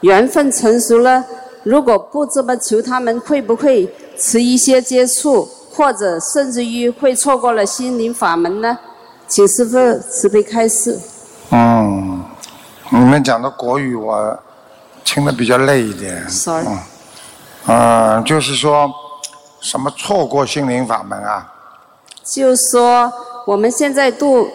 [0.00, 1.24] 缘分成熟了。
[1.62, 8.78] 如果不这么求，他们会不会迟一些接触，或者甚至于会错过了心灵法门呢？
[9.26, 10.98] 请师父慈悲开示。
[11.50, 12.22] 嗯，
[12.90, 14.38] 你们讲的国语我
[15.04, 16.28] 听得比较累一点。
[16.28, 16.66] Sorry。
[17.66, 18.90] 嗯，就是说
[19.60, 21.54] 什么错过心灵法门啊？
[22.30, 23.12] 就说
[23.44, 24.48] 我们现在度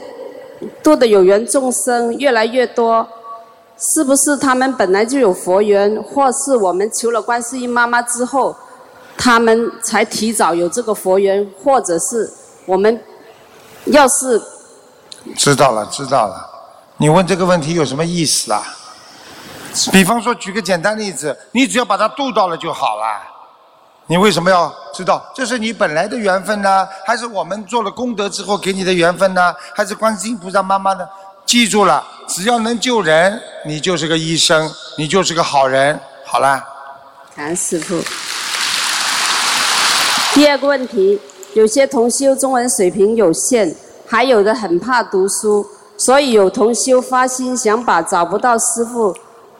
[0.81, 3.05] 度的有缘众生越来越多，
[3.77, 8.55] 是不是他们本来就有佛缘，或是我们求了观世音妈妈之后，
[9.17, 12.31] 他们才提早有这个佛缘，或者是
[12.65, 13.03] 我们
[13.85, 14.41] 要是
[15.35, 16.49] 知道了知道了，
[16.97, 18.63] 你问这个问题有什么意思啊？
[19.91, 23.34] 比方说举个简单例子，你只要把它度到了就好了。
[24.07, 25.25] 你为什么要知道？
[25.33, 29.53] 这是你本来的缘分呢，还是我们做了功德之后给你的缘分呢？
[29.73, 31.07] 还是观世音菩萨妈妈呢？
[31.43, 35.99] 记住了，只要能救人，你就是个医生，你就是个好人。
[36.23, 36.63] 好了。
[37.35, 37.99] 谭师傅。
[40.35, 41.19] 第二个问题，
[41.55, 43.75] 有些同修中文水平有限，
[44.07, 45.65] 还有的很怕读书，
[45.97, 49.15] 所以有同修发心想把找不到师傅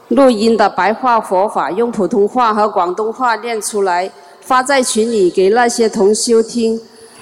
[0.10, 4.12] 录音的白话佛法用普通话和广东话念出来。
[4.46, 6.80] 发在群里给那些同修听，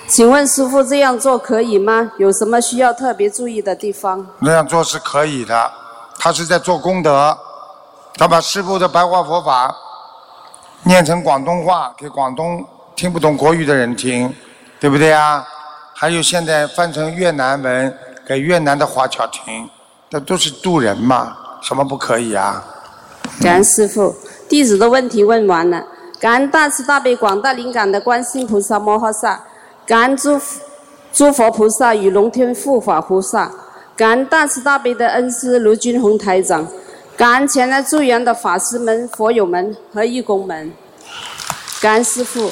[0.08, 2.12] 请问师傅这样做可以吗？
[2.18, 4.28] 有什么需要特别注意的地方？
[4.40, 5.72] 那样做是可以的，
[6.20, 7.38] 他是在做功德，
[8.16, 9.74] 他把师傅的白话佛法
[10.84, 14.34] 念成广东话给广东听不懂国语的人听，
[14.78, 15.48] 对不对啊？
[15.94, 19.70] 还有现在翻成越南文给越南的华侨听，
[20.10, 22.62] 那都是渡人嘛，什么不可以啊？
[23.42, 24.14] 感恩师傅，
[24.50, 25.82] 弟子的问题问完了。
[26.24, 29.44] 感恩大慈大悲广大灵感的观世音菩萨摩诃萨，
[29.86, 30.40] 感恩诸
[31.12, 33.52] 诸佛菩萨与龙天护法菩萨，
[33.98, 36.66] 感恩大慈大悲的恩师卢军宏台长，
[37.18, 40.72] 感恩前来助缘的法师们、佛友们和义工们，
[41.82, 42.50] 感恩师父。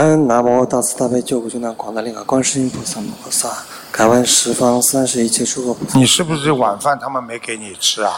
[0.00, 3.50] 恩南无大慈大悲救苦救难广大灵感观世音菩萨摩诃萨。
[3.92, 5.98] 感恩十方三世一切诸佛菩萨。
[5.98, 8.14] 你是不是晚饭他们没给你吃啊？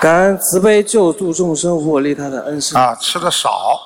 [0.00, 2.76] 感恩慈悲救助众生护我利他的恩师。
[2.76, 3.80] 啊，吃的少。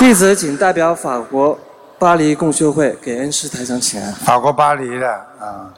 [0.00, 1.56] 弟子仅代表法国
[1.96, 4.12] 巴黎共修会给恩师台长请安。
[4.12, 5.70] 法国巴黎的啊。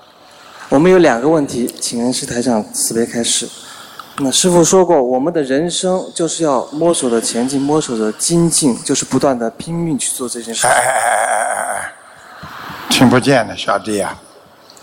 [0.70, 3.46] 我们有两个问题，请恩师台长慈悲开示。
[4.18, 10.66] 那师傅说过，我们的人生就是要摸索着前进，摸索着精进，就是不断的拼命去做这件事。
[10.66, 11.92] 哎哎哎哎哎哎。
[12.90, 14.20] 听不见的小弟啊，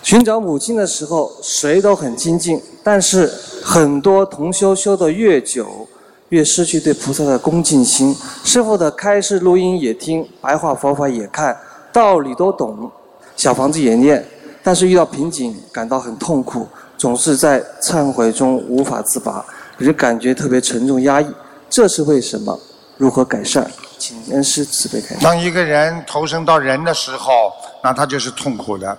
[0.02, 3.32] 寻找母亲的时候，谁都很精进，但是
[3.64, 5.88] 很多同修修的越久，
[6.30, 8.16] 越失去对菩萨的恭敬心。
[8.44, 11.56] 师傅的开示录音也听，白话佛法也看，
[11.94, 12.92] 道理都懂，
[13.36, 14.26] 小房子也念，
[14.64, 16.68] 但是遇到瓶颈，感到很痛苦，
[17.00, 19.44] 总是在忏悔中无法自拔，
[19.78, 21.28] 人感觉特别沉重压抑，
[21.70, 22.60] 这是为什么？
[22.98, 23.66] 如何改善？
[23.98, 25.24] 请恩师慈悲开示。
[25.24, 28.98] 当一个人投生到人的时候，那他就是痛苦的，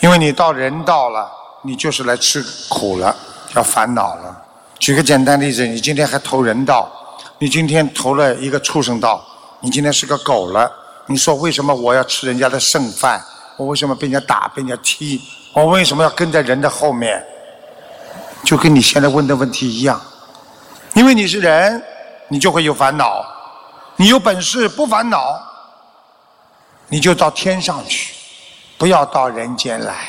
[0.00, 1.26] 因为你到人道了，
[1.62, 3.16] 你就是来吃苦了，
[3.54, 4.42] 要烦恼了。
[4.78, 6.90] 举个简单例子，你今天还投人道，
[7.38, 9.24] 你今天投了一个畜生道，
[9.60, 10.70] 你今天是个狗了，
[11.06, 13.24] 你说为什么我要吃人家的剩饭？
[13.56, 15.22] 我为什么被人家打、被人家踢？
[15.54, 17.24] 我为什么要跟在人的后面？
[18.44, 19.98] 就跟你现在问的问题一样，
[20.92, 21.82] 因为你是人，
[22.28, 23.24] 你就会有烦恼。
[23.96, 25.40] 你有本事不烦恼，
[26.88, 28.12] 你就到天上去，
[28.76, 30.08] 不要到人间来，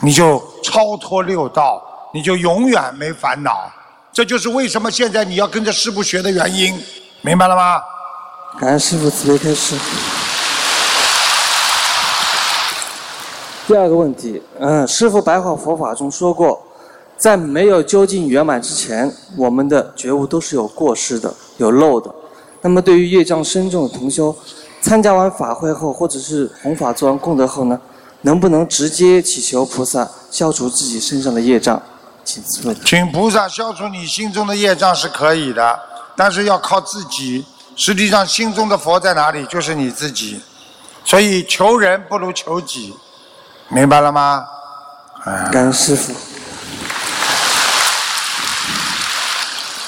[0.00, 1.82] 你就超脱六道，
[2.14, 3.68] 你就永远没烦恼。
[4.12, 6.80] 这就是为什么现在你要跟着师傅学的原因，
[7.22, 7.82] 明白了吗？
[8.60, 9.76] 感恩师傅慈悲开示。
[13.70, 16.60] 第二个问题，嗯，师傅白话佛法中说过，
[17.16, 22.12] 在没有究竟圆满之前，我们的觉悟都是有过失的、有漏的。
[22.62, 24.34] 那么，对于业障深重的同修，
[24.82, 27.80] 参加完法会后，或者是弘法做完功德后呢，
[28.22, 31.80] 能不能直接祈求菩萨消除自己身上的业障？
[32.24, 32.76] 请咨问。
[32.84, 35.78] 请菩萨消除你心中的业障是可以的，
[36.16, 37.46] 但是要靠自己。
[37.76, 40.40] 实际上，心中的佛在哪里，就是你自己。
[41.04, 42.92] 所以，求人不如求己，
[43.72, 44.44] 明白了吗？
[45.52, 46.12] 感恩师傅。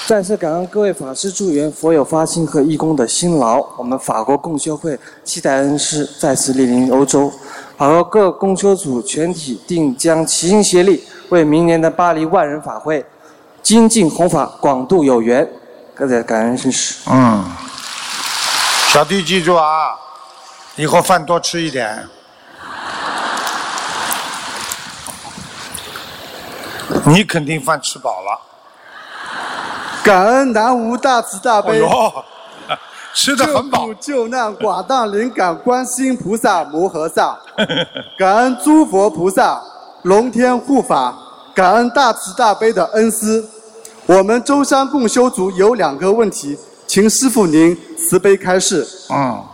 [0.07, 3.65] 再次感恩各位法师助缘、佛友发心和义工的辛劳。
[3.77, 7.33] 我们法国共修会期待恩师再次莅临欧洲，
[7.77, 13.05] 法国各共修组全体定将齐心协力，为明年的巴黎万人法会
[13.65, 15.49] 精进弘法，广度有缘。
[15.93, 16.95] 各位感恩恩师。
[17.11, 17.45] 嗯，
[18.93, 19.97] 小弟记住啊，
[20.77, 22.07] 以后饭多吃一点。
[27.07, 28.41] 你肯定饭吃饱了。
[30.05, 31.81] 感恩南无大慈大悲，
[33.15, 37.39] 吃的很饱，救难广大灵感观世音菩萨摩诃萨，
[38.19, 39.63] 感恩诸佛菩萨
[40.03, 41.17] 龙天护法，
[41.55, 43.45] 感恩大慈大悲的恩师。
[44.07, 48.85] 我们舟山共修组有两个问题，请师傅您慈悲开示。
[49.11, 49.45] 嗯，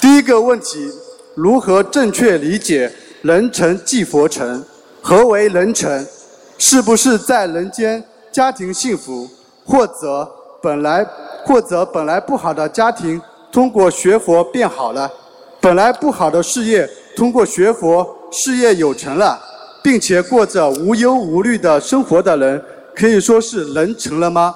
[0.00, 0.88] 第一个问题，
[1.34, 4.64] 如何正确理解“人成即佛成”？
[5.02, 6.06] 何为人成？
[6.60, 9.28] 是不是在人间家庭幸福？
[9.64, 10.30] 或者
[10.62, 11.06] 本来
[11.44, 13.20] 或者本来不好的家庭，
[13.50, 15.08] 通过学佛变好了；
[15.58, 19.40] 本来不好的事业，通过学佛事业有成了，
[19.82, 22.62] 并且过着无忧无虑的生活的人，
[22.94, 24.54] 可以说是人成了吗？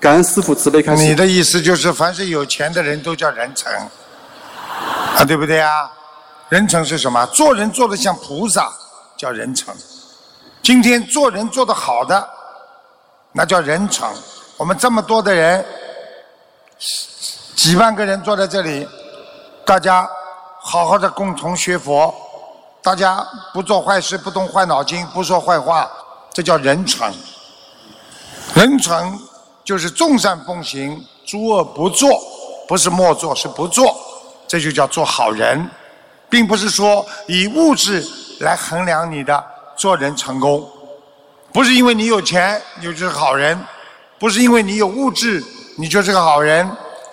[0.00, 1.04] 感恩师父慈悲开示。
[1.04, 3.72] 你的意思就是，凡是有钱的人都叫人成，
[5.16, 5.70] 啊，对不对啊？
[6.48, 7.24] 人成是什么？
[7.26, 8.68] 做人做的像菩萨，
[9.16, 9.72] 叫人成。
[10.64, 12.26] 今天做人做得好的。
[13.32, 14.10] 那叫人成。
[14.56, 15.62] 我们这么多的人，
[17.54, 18.88] 几万个人坐在这里，
[19.66, 20.08] 大家
[20.62, 22.14] 好好的共同学佛，
[22.80, 23.22] 大家
[23.52, 25.90] 不做坏事，不动坏脑筋，不说坏话，
[26.32, 27.12] 这叫人成。
[28.54, 29.20] 人成
[29.64, 32.18] 就是众善奉行，诸恶不作，
[32.66, 33.94] 不是莫做，是不做，
[34.48, 35.68] 这就叫做好人，
[36.30, 38.02] 并不是说以物质
[38.40, 39.44] 来衡量你的
[39.76, 40.68] 做人成功。
[41.52, 43.58] 不是因为你有钱你就是好人，
[44.18, 45.42] 不是因为你有物质
[45.76, 46.68] 你就是个好人，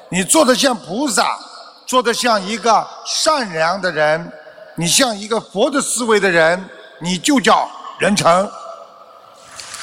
[0.10, 1.38] 你做的像菩萨，
[1.86, 4.32] 做的像一个善良的人，
[4.76, 6.70] 你像一个佛的思维的人，
[7.00, 7.70] 你就叫
[8.00, 8.50] 人成。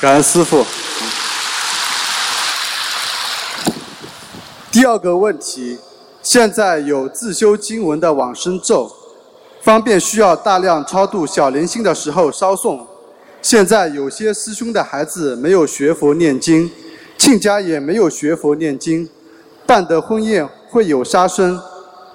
[0.00, 0.64] 感恩师傅。
[4.70, 5.78] 第二个问题，
[6.22, 8.92] 现在有自修经文的往生咒，
[9.62, 12.80] 方便需要大量超度小灵性的时候烧诵。
[13.40, 16.70] 现在有些师兄的孩子没有学佛念经，
[17.16, 19.08] 亲家也没有学佛念经，
[19.66, 21.60] 办的婚宴会有杀生，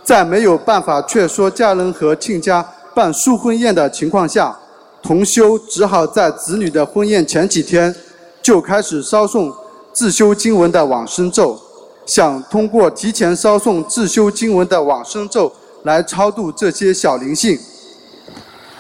[0.04, 4.58] 在没有办法劝说家人和亲家办书婚宴的情况下，
[5.02, 7.94] 同修只好在子女的婚宴前几天
[8.42, 9.54] 就开始烧诵
[9.94, 11.60] 自修经文的往生咒，
[12.06, 15.52] 想通过提前烧诵自修经文的往生咒
[15.84, 17.60] 来超度这些小灵性。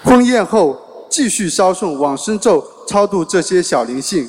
[0.03, 0.79] 婚宴后。
[1.13, 4.27] 继续烧诵往生咒，超度这些小灵性。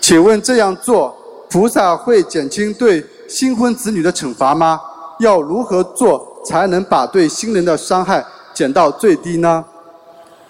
[0.00, 1.14] 请问这样做，
[1.50, 4.80] 菩萨会减轻对新婚子女的惩罚吗？
[5.18, 9.62] 要如何做才能把对新人的伤害减到最低呢？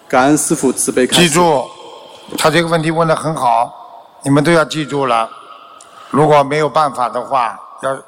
[0.07, 1.23] 感恩师傅慈悲开示。
[1.23, 1.65] 记住，
[2.39, 3.69] 他这个问题问得很好，
[4.23, 5.29] 你们都要记住了。
[6.11, 7.99] 如果没有办法的话，要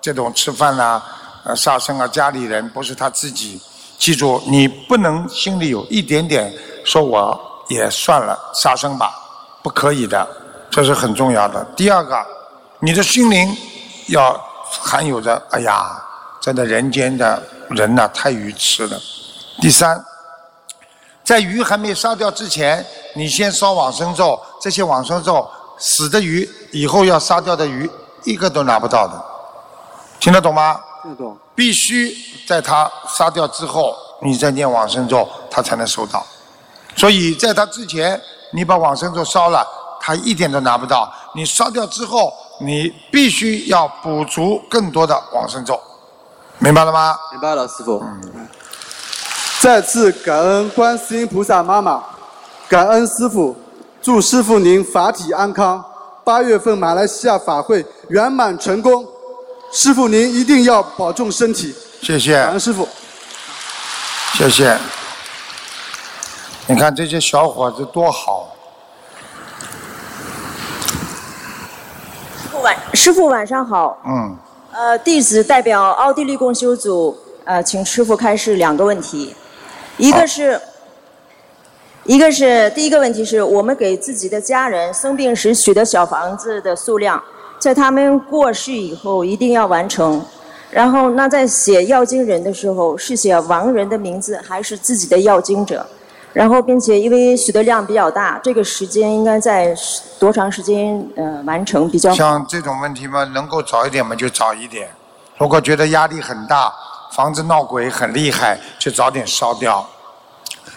[0.00, 1.02] 这种吃饭啦、
[1.44, 3.60] 呃杀生啊，家里人不是他自己，
[3.98, 6.52] 记住，你不能心里有一点点
[6.84, 7.38] 说我
[7.68, 9.14] 也算了，杀生吧，
[9.62, 10.26] 不可以的，
[10.70, 11.64] 这是很重要的。
[11.76, 12.16] 第二个，
[12.80, 13.56] 你的心灵
[14.08, 14.32] 要
[14.66, 16.02] 含有着，哎呀，
[16.40, 18.98] 真的人间的人呐、太愚痴了。
[19.60, 20.02] 第三，
[21.22, 22.84] 在鱼还没杀掉之前，
[23.14, 25.46] 你先烧往生咒，这些往生咒
[25.78, 27.88] 死的鱼以后要杀掉的鱼
[28.24, 29.24] 一个都拿不到的，
[30.18, 30.80] 听得懂吗？
[31.54, 32.14] 必须
[32.46, 36.24] 在他杀掉之后，你再念往生咒，他才能收到。
[36.96, 38.20] 所以在他之前，
[38.52, 39.66] 你把往生咒烧了，
[40.00, 41.12] 他一点都拿不到。
[41.34, 45.80] 你烧掉之后，你必须要补足更多的往生咒，
[46.58, 47.16] 明白了吗？
[47.32, 48.02] 明白了，师傅。
[49.60, 52.02] 再次感恩观世音菩萨妈妈，
[52.68, 53.56] 感恩师傅，
[54.00, 55.84] 祝师傅您法体安康。
[56.22, 59.04] 八月份马来西亚法会圆满成功，
[59.74, 61.74] 师傅您一定要保重身体。
[62.00, 62.34] 谢谢。
[62.34, 62.88] 感恩师傅。
[64.34, 64.78] 谢谢。
[66.68, 68.54] 你看这些小伙子多好，
[72.62, 74.36] 晚师傅晚上好，嗯，
[74.72, 79.34] 呃，弟子代表奥地利共修组，呃，请师傅开示两个问题，
[79.96, 80.58] 一个是，
[82.04, 87.22] 一个是第一个问题是我们给自己的家人生病时许的小房子的数量，
[87.64, 90.22] 在他们过世以后一定要完成。
[90.70, 95.86] 然后，那在写要经人的时候，是写亡人的名字还是自己的要经者？
[96.34, 99.74] 然后，并且因为许的量比较大，这个时间应该在
[100.18, 102.12] 多长时间呃完成比较？
[102.12, 104.86] 像这种问题嘛，能够早一点嘛就早一点。
[105.38, 106.70] 如果觉得压力很大，
[107.12, 109.88] 房子闹鬼很厉害，就早点烧掉。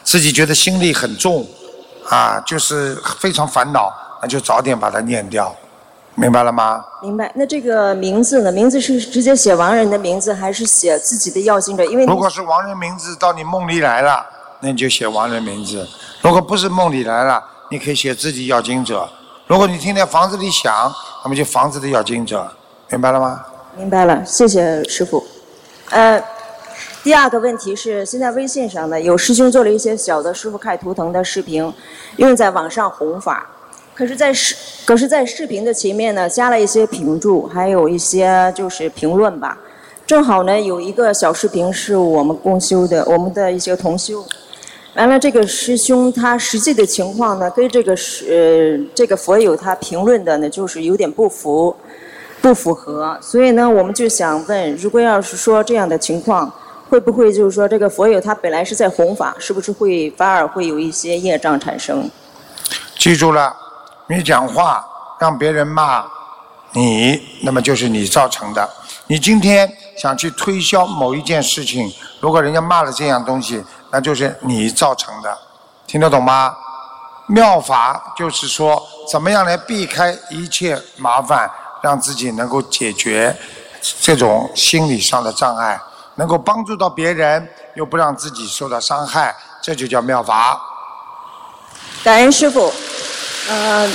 [0.03, 1.45] 自己觉得心力很重，
[2.07, 5.53] 啊，就是非常烦恼，那就早点把它念掉，
[6.19, 6.83] 明白了吗？
[6.99, 7.31] 明白。
[7.35, 8.51] 那这个名字呢？
[8.51, 11.85] 名字是直接写亡人的名字，还是写自己的要经者？
[11.85, 14.25] 因为如果是亡人名字到你梦里来了，
[14.59, 15.85] 那你就写亡人名字；
[16.21, 19.07] 如果不是梦里来了，你可以写自己要经者。
[19.45, 20.91] 如果你听见房子里响，
[21.23, 22.49] 那么就房子的要经者，
[22.89, 23.45] 明白了吗？
[23.77, 25.23] 明白了，谢谢师傅。
[25.91, 26.19] 呃，
[27.03, 31.71] 第二个问题是，现在微信上呢有师兄做了一些小的师傅看图腾的视频，
[32.15, 33.45] 用在网上弘法。
[33.97, 39.57] 可是在视可是在视频的前面呢加了一些评注，还有一些就是评论吧。
[40.05, 44.23] 正好呢有一个小视频是我们共修的，我们的一些同修。
[44.93, 51.75] 完了，这个师兄他实际的情况呢，跟这个是呃这个佛友他评论的呢，就是有点不符，
[52.39, 53.17] 不符合。
[53.19, 56.53] 所以呢，我们就想问，如果要是说这样的情况，
[56.87, 62.07] 会不会就是说这个佛友他本来是在弘法，是不是会反而会有一些业障产生？
[62.97, 63.55] 记住了，
[64.07, 64.85] 你讲话
[65.19, 66.05] 让别人骂
[66.71, 68.69] 你，那么就是你造成的。
[69.07, 75.37] 你今天想去推销某一件事情，如果人家骂了这样东西，那就是你造成的，
[75.85, 76.55] 听得懂吗？
[77.27, 78.81] 妙法就是说，
[79.11, 81.49] 怎么样来避开一切麻烦，
[81.81, 83.35] 让自己能够解决
[84.01, 85.77] 这种心理上的障碍，
[86.15, 90.61] 能够帮助到别人，又不让自己受到伤害，这就叫妙法。
[92.03, 92.71] 感恩师傅，
[93.49, 93.89] 呃，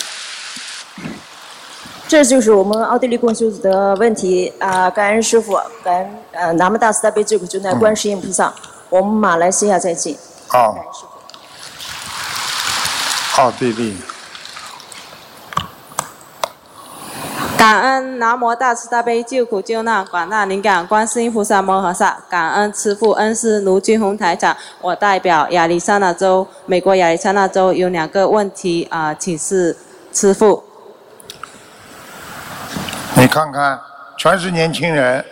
[2.09, 8.53] 这就是我们奥地利共修组的问题啊、感恩师傅，感恩呃南无大慈大悲救苦救难观世音菩萨，
[8.89, 10.17] 我们马来西亚再见。
[10.49, 10.77] 好哦，
[13.39, 13.97] 奥地利。
[17.63, 24.57] 感恩南无大慈大悲救苦救难广大灵感观世音菩萨摩诃萨，感恩慈父恩师卢俊宏台长。
[24.81, 29.77] 我代表亚利桑那州，美国亚利桑那州有两个问题啊、请示
[30.11, 30.65] 慈父。
[33.15, 33.79] 你看看，
[34.19, 35.25] 全是年轻人，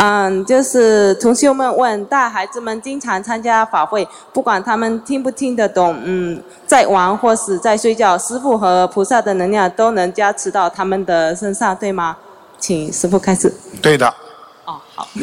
[0.00, 12.16] 嗯，就是同学们问，大孩子们经常参加法会，不管他们听不听得懂，嗯，在玩或是在睡觉，师傅和菩萨的能量都能加持到他们的身上，对吗？
[12.60, 13.52] 请师傅开始。
[13.82, 14.06] 对的。
[14.64, 15.08] 哦，好。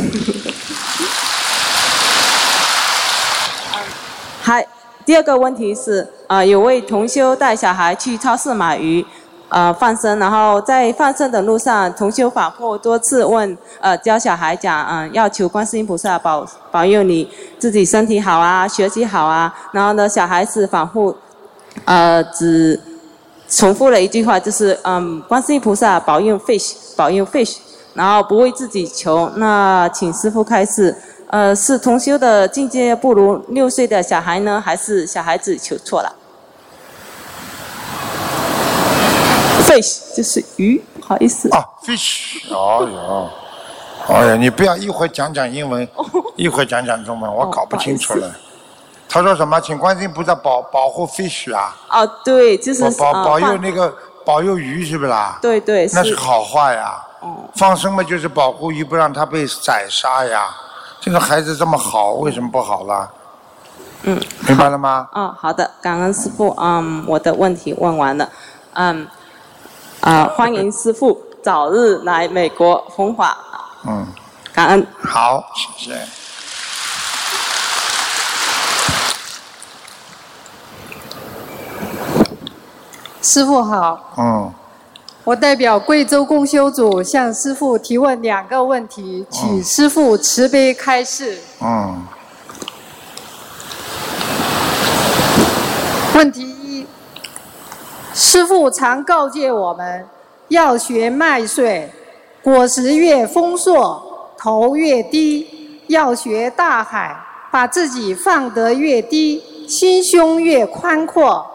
[4.41, 4.67] 还
[5.05, 9.05] 第二个问题是，呃，有位同修带小孩去超市买鱼，
[9.49, 17.29] 呃，放生，然后在放生的路上，同修反复多次问，呃，教小孩讲，嗯、要求观世音菩萨保保佑你
[17.59, 21.15] 自己身体好啊，学习好啊，然后呢，小孩子反复，
[21.85, 22.79] 呃，只
[23.47, 27.57] 重复了一句话，就是嗯，观世音菩萨保佑 fish，保佑 fish，
[27.93, 29.29] 然后不为自己求。
[29.35, 30.93] 那请师傅开示，
[31.27, 36.11] 呃，是同修的境界不如六岁的小孩呢，还是小孩子求错了
[39.63, 41.49] ？fish 就是鱼，不好意思。
[41.53, 43.29] 啊，fish，哦哟，
[44.13, 45.87] 哎呀，你不要一会儿讲讲英文，
[46.35, 48.31] 一会儿讲讲中文，我搞不清楚了。
[49.07, 49.59] 他说什么？
[49.61, 51.75] 请观世音菩萨保保护 fish 啊？
[51.89, 53.93] 哦，对，就是保保保佑那个
[54.25, 55.39] 保佑鱼是不是啦？
[55.41, 57.01] 对对那是好话呀。
[57.55, 60.47] 放生嘛，就是保护鱼，不让它被宰杀呀。
[60.99, 63.11] 这个孩子这么好，为什么不好了？
[64.03, 65.07] 嗯，明白了吗？
[65.13, 66.55] 哦，好的，感恩师傅。
[66.59, 68.29] 嗯，我的问题问完了。
[68.73, 69.07] 嗯，
[70.05, 73.35] 啊、欢迎师傅早日来美国弘法，
[73.87, 74.05] 嗯，
[74.53, 74.85] 感恩。
[75.01, 75.99] 好，谢谢。
[83.19, 84.53] 师傅好，嗯，
[85.23, 91.39] 我代表贵州共修组向师傅提问两个问题，请师傅慈悲开示。
[91.63, 92.05] 嗯，
[96.13, 96.54] 问题一：
[98.17, 100.07] 师傅常告诫我们
[100.47, 101.91] 要学麦穗，
[102.41, 104.01] 果实越丰硕，
[104.37, 105.45] 头越低；
[105.87, 107.13] 要学大海，
[107.51, 111.45] 把自己放得越低，心胸越宽阔，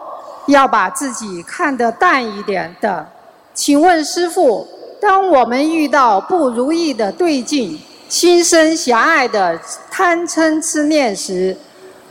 [0.45, 3.07] 要把自己看得淡一点的。
[3.55, 4.67] 请问师傅，
[5.01, 9.59] 当我们遇到不如意的对境，心生狭隘的
[9.89, 11.57] 贪嗔痴念时，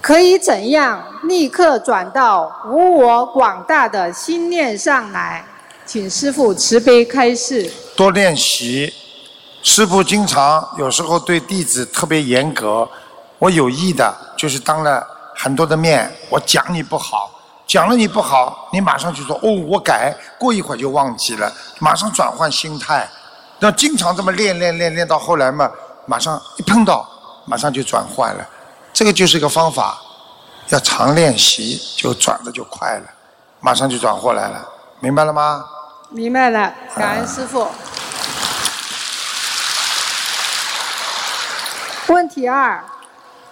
[0.01, 5.45] 可以怎样立刻转到无我广大的心念上来？
[5.85, 7.71] 请师父慈悲开示。
[7.97, 8.93] 多练习。
[9.63, 12.89] 师傅经常有时候对弟子特别严格，
[13.39, 17.31] 我有意的，就是当了很多的面，我讲你不好，
[17.67, 23.07] 讲了你不好，你马上就说哦，我改，过一会儿就忘记了，马上转换心态。
[23.59, 25.71] 那经常这么练练练练到后来嘛，
[26.07, 27.07] 马上一碰到，
[27.45, 28.49] 马上就转换了。
[29.01, 29.99] 这个就是一个方法，
[30.69, 33.05] 要常练习，就转的就快了，
[33.59, 34.69] 马上就转过来了，
[35.01, 35.65] 明白了吗？
[36.11, 37.67] 明白了，感恩师父。
[42.09, 42.85] 问题二：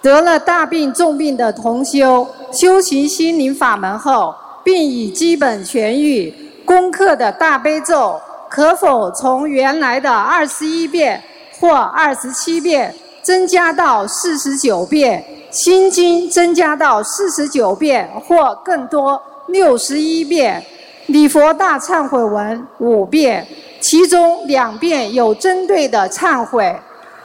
[0.03, 6.31] 得了大病重病的同修，修行心灵法门后，病已基本痊愈，
[6.63, 11.23] 功课的大悲咒可否从原来的二十一遍
[11.59, 15.25] 或二十七遍增加到四十九遍？
[15.51, 20.63] 心经增加到四十九遍或更多六十一遍？
[21.07, 23.47] 礼佛大忏悔文五遍，
[23.81, 26.79] 其中两遍有针对的忏悔。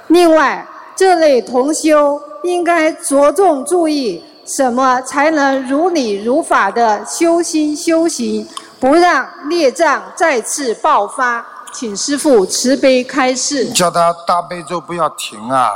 [0.07, 0.67] 另外，
[0.97, 8.49] 这类同修应该着重注意什么才能如理如法的修心修行，
[8.81, 11.45] 不让孽障再次爆发。
[11.75, 13.71] 请师父慈悲开示。
[13.73, 15.69] 叫他大悲咒不要停啊，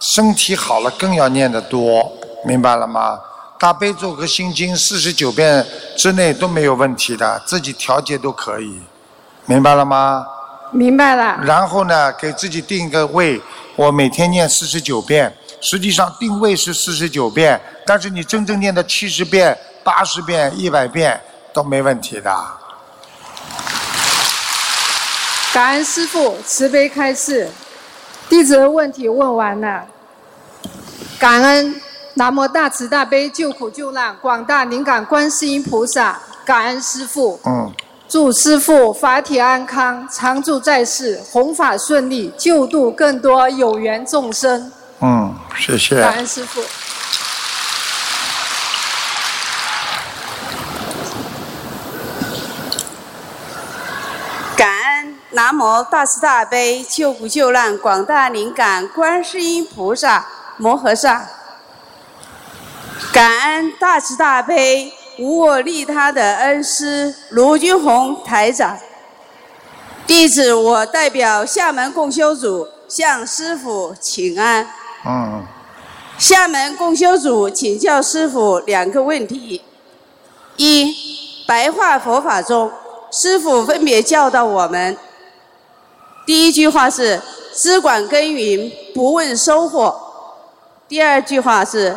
[0.00, 2.10] 身体好了更要念得多，
[2.44, 3.20] 明白了吗？
[3.58, 8.80] 大悲咒和心经四十九遍之内都没有问题的，自己调节都可以，
[9.44, 10.26] 明白了吗？
[10.72, 11.38] 明白了。
[11.44, 13.40] 然后呢，给自己定一个位，
[13.76, 15.36] 我每天念四十九遍。
[15.62, 21.20] 实际上定位是四十九遍，但是你真正念的七十遍、八十遍、一百遍
[21.52, 22.34] 都没问题的。
[25.52, 27.50] 感恩师父慈悲开示，
[28.30, 29.84] 弟子的问题问完了。
[31.18, 31.74] 感恩
[32.14, 37.40] 南无大慈大悲救苦救难广大灵感观世音菩萨，感恩师父。
[37.44, 37.70] 嗯，
[38.08, 44.70] 祝师父法体安康，常住在世，弘法顺利，救度更多有缘众生。
[45.00, 46.00] 嗯，谢谢。
[46.00, 46.62] 感恩师父。
[54.56, 60.26] 感恩南无大慈大悲救苦救难广大灵感观世音菩萨
[60.58, 61.26] 摩诃萨，
[63.10, 68.76] 感恩大慈大悲无我利他的恩师卢军宏台长。
[70.06, 74.68] 弟子我代表厦门共修组向师傅请安。
[75.06, 75.42] 嗯，
[76.18, 79.62] 厦门共修组请教师傅两个问题：
[80.56, 80.94] 一，
[81.46, 82.70] 白话佛法中，
[83.10, 84.94] 师傅分别教导我们，
[86.30, 87.20] 第一句话是
[87.52, 89.88] “只管耕耘，不问收获”；
[90.88, 91.96] 第二句话是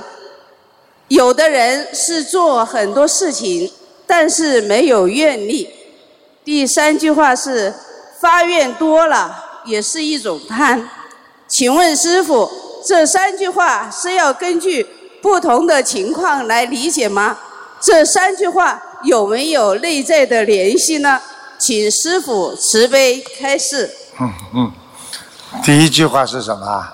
[1.08, 3.72] “有的人是做很多事情，
[4.08, 5.66] 但是没有愿力”；
[6.44, 7.72] 第三句话是
[8.20, 10.90] “发愿多了也是一种贪”。
[11.48, 12.50] 请问师傅？
[12.84, 14.84] 这三句话是要根据
[15.22, 17.38] 不同的情况来理解吗？
[17.80, 21.22] 这三句话有没有内在的联系呢？
[21.60, 23.98] 请师傅慈悲开示。
[24.20, 24.72] 嗯嗯，
[25.64, 26.88] 第一句话是什么？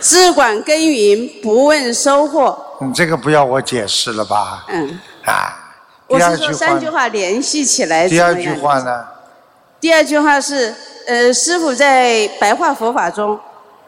[0.00, 2.56] 只管耕耘，不问收获。
[2.80, 4.64] 你这个不要我解释了吧？
[4.68, 5.52] 嗯，啊，
[6.06, 8.52] 我是说三句话联系起来第二句？
[8.54, 9.04] 话呢？
[9.80, 10.74] 第二句话是，
[11.06, 13.38] 呃，师傅在白话佛法中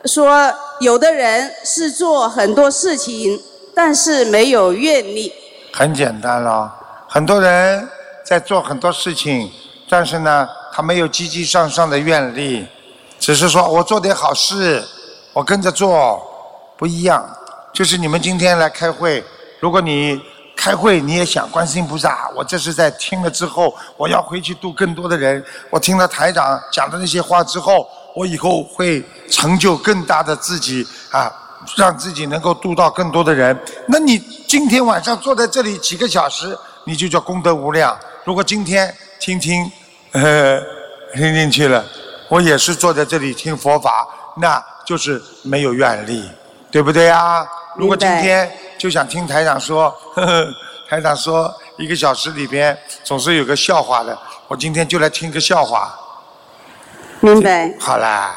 [0.04, 3.40] 说，有的人是做很多事情，
[3.74, 5.32] 但是没有愿力。
[5.72, 6.72] 很简单了，
[7.08, 7.88] 很多人
[8.24, 9.50] 在做很多事情，
[9.88, 10.48] 但是呢，
[10.82, 12.66] 没有积极向上的愿力，
[13.18, 14.82] 只是说我做点好事，
[15.32, 16.22] 我跟着做，
[16.76, 17.24] 不一样。
[17.72, 19.24] 就是你们今天来开会，
[19.60, 20.20] 如果你
[20.56, 25.42] 开会你也想观世音菩萨，我这是在听了之后，我要回去度更多的人。
[25.70, 31.32] 我听了台长讲的那些话之后，我以后会成就更大的自己啊，
[31.76, 33.58] 让自己能够度到更多的人。
[33.86, 34.18] 那你
[34.48, 37.96] 今天晚上坐在这里几个小时，你就叫功德无量。
[38.24, 39.70] 如果今天听听，
[40.12, 40.60] 呃，
[41.14, 41.84] 听进去了，
[42.28, 46.28] 我也是坐在这里听佛法，那就是没有愿力，
[46.70, 47.46] 对不对啊？
[47.76, 50.48] 如果今天就想听台长说，呵呵，
[50.88, 55.94] 台长说一个小时里边总是有个笑话的，我今天就来听个笑话。
[57.20, 57.72] 明白。
[57.78, 58.34] 好啦，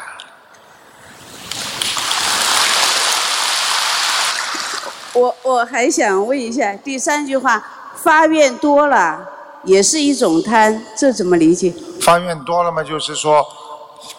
[5.14, 7.64] 我我还想问一下，第三句话，
[7.96, 9.28] 发愿多了
[9.64, 11.74] 也是一种贪，这怎么理解？
[12.00, 13.44] 发愿多了嘛，就是说，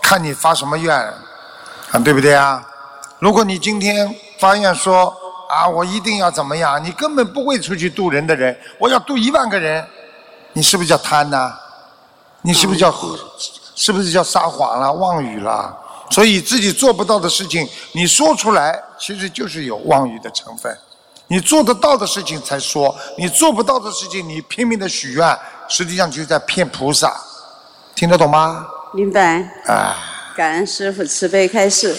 [0.01, 0.95] 看你发什么愿，
[1.91, 2.65] 啊，对不对啊？
[3.19, 5.15] 如果你今天发愿说
[5.47, 9.85] 啊，我一定要怎么样，你根本不会出去度人的人，我要度一万个人，
[10.53, 11.53] 你是不是叫贪呢？
[12.41, 12.93] 你是不是叫，
[13.75, 15.75] 是不是叫撒谎了、妄语了？
[16.11, 20.75] 所以自己做不到的事情，你说出来，其实就是有妄语的成分。
[21.27, 27.15] 你做得到的事情才说，你做不到的事情，你拼命的许愿，实际上就是在骗菩萨。
[27.95, 28.67] 听得懂吗？
[28.93, 29.37] 明白。
[29.65, 29.95] 啊，
[30.35, 31.95] 感恩师傅慈悲开示。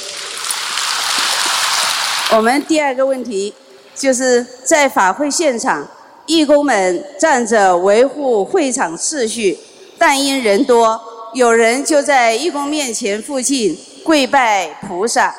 [2.32, 3.52] 我们第二个问题
[3.94, 5.86] 就是在法会现场，
[6.26, 9.58] 义工们站着维护会场秩序，
[9.98, 11.00] 但因人多，
[11.34, 15.34] 有人就在义工面前附近跪拜菩萨，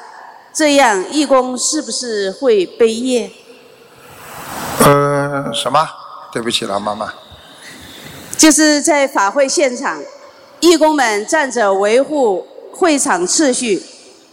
[0.53, 3.31] 这样义工是不是会背业？
[5.45, 5.87] 呃，什么？
[6.31, 7.13] 对不起了，妈妈。
[8.37, 10.01] 就是在法会现场，
[10.59, 13.83] 义工们站着维护会场秩序，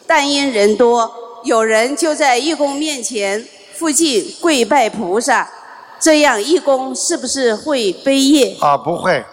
[0.07, 1.11] 但因人多，
[1.45, 3.45] 有人就在义工面前
[3.75, 5.49] 附近跪拜菩萨，
[5.99, 8.57] 这样义工是不是会悲业？
[8.61, 9.25] 啊，不会，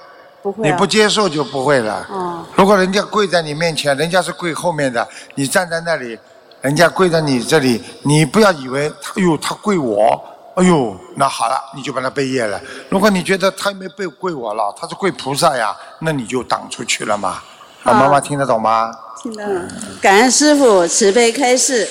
[0.42, 0.72] 不会、啊。
[0.72, 2.08] 你不接受就不会了。
[2.10, 2.46] 哦。
[2.56, 6.18] 如果人家跪在你面前，人家是跪后面的，你站在那里，
[6.62, 10.22] 人家跪在你这里，你不要以为，哎呦，他跪我，
[10.56, 12.60] 哎呦，那好了，你就把他背业了。
[12.90, 17.42] 如果你觉得他没背跪我了，他是跪菩萨呀，那你就挡出去了嘛。
[17.84, 18.92] 啊，妈妈听得懂吗？
[19.24, 19.68] 听得懂。
[20.02, 21.88] 感恩师傅慈悲开示。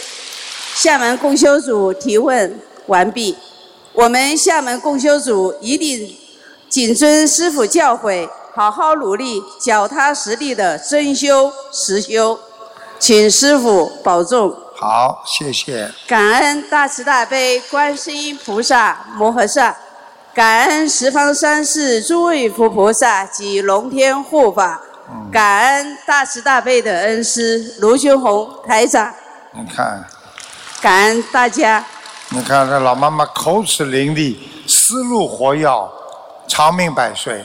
[0.75, 3.37] 厦门共修组提问完毕。
[3.93, 6.15] 我们厦门共修组一定
[6.69, 12.39] 谨遵师傅教诲，好好努力，脚踏实地的真修实修，
[12.99, 14.55] 请师傅保重。
[14.81, 15.93] 好，谢谢。
[16.07, 19.77] 感恩大慈大悲观世音菩萨摩诃萨，
[20.33, 24.81] 感恩十方三世诸位佛菩萨及龙天护法，
[25.31, 29.13] 感恩大慈大悲的恩师卢修红台长，
[29.53, 30.03] 你看，
[30.81, 31.85] 感恩大家。
[32.31, 35.69] 你看这老妈妈口齿伶俐，思路活跃，
[36.49, 37.45] 长命百岁。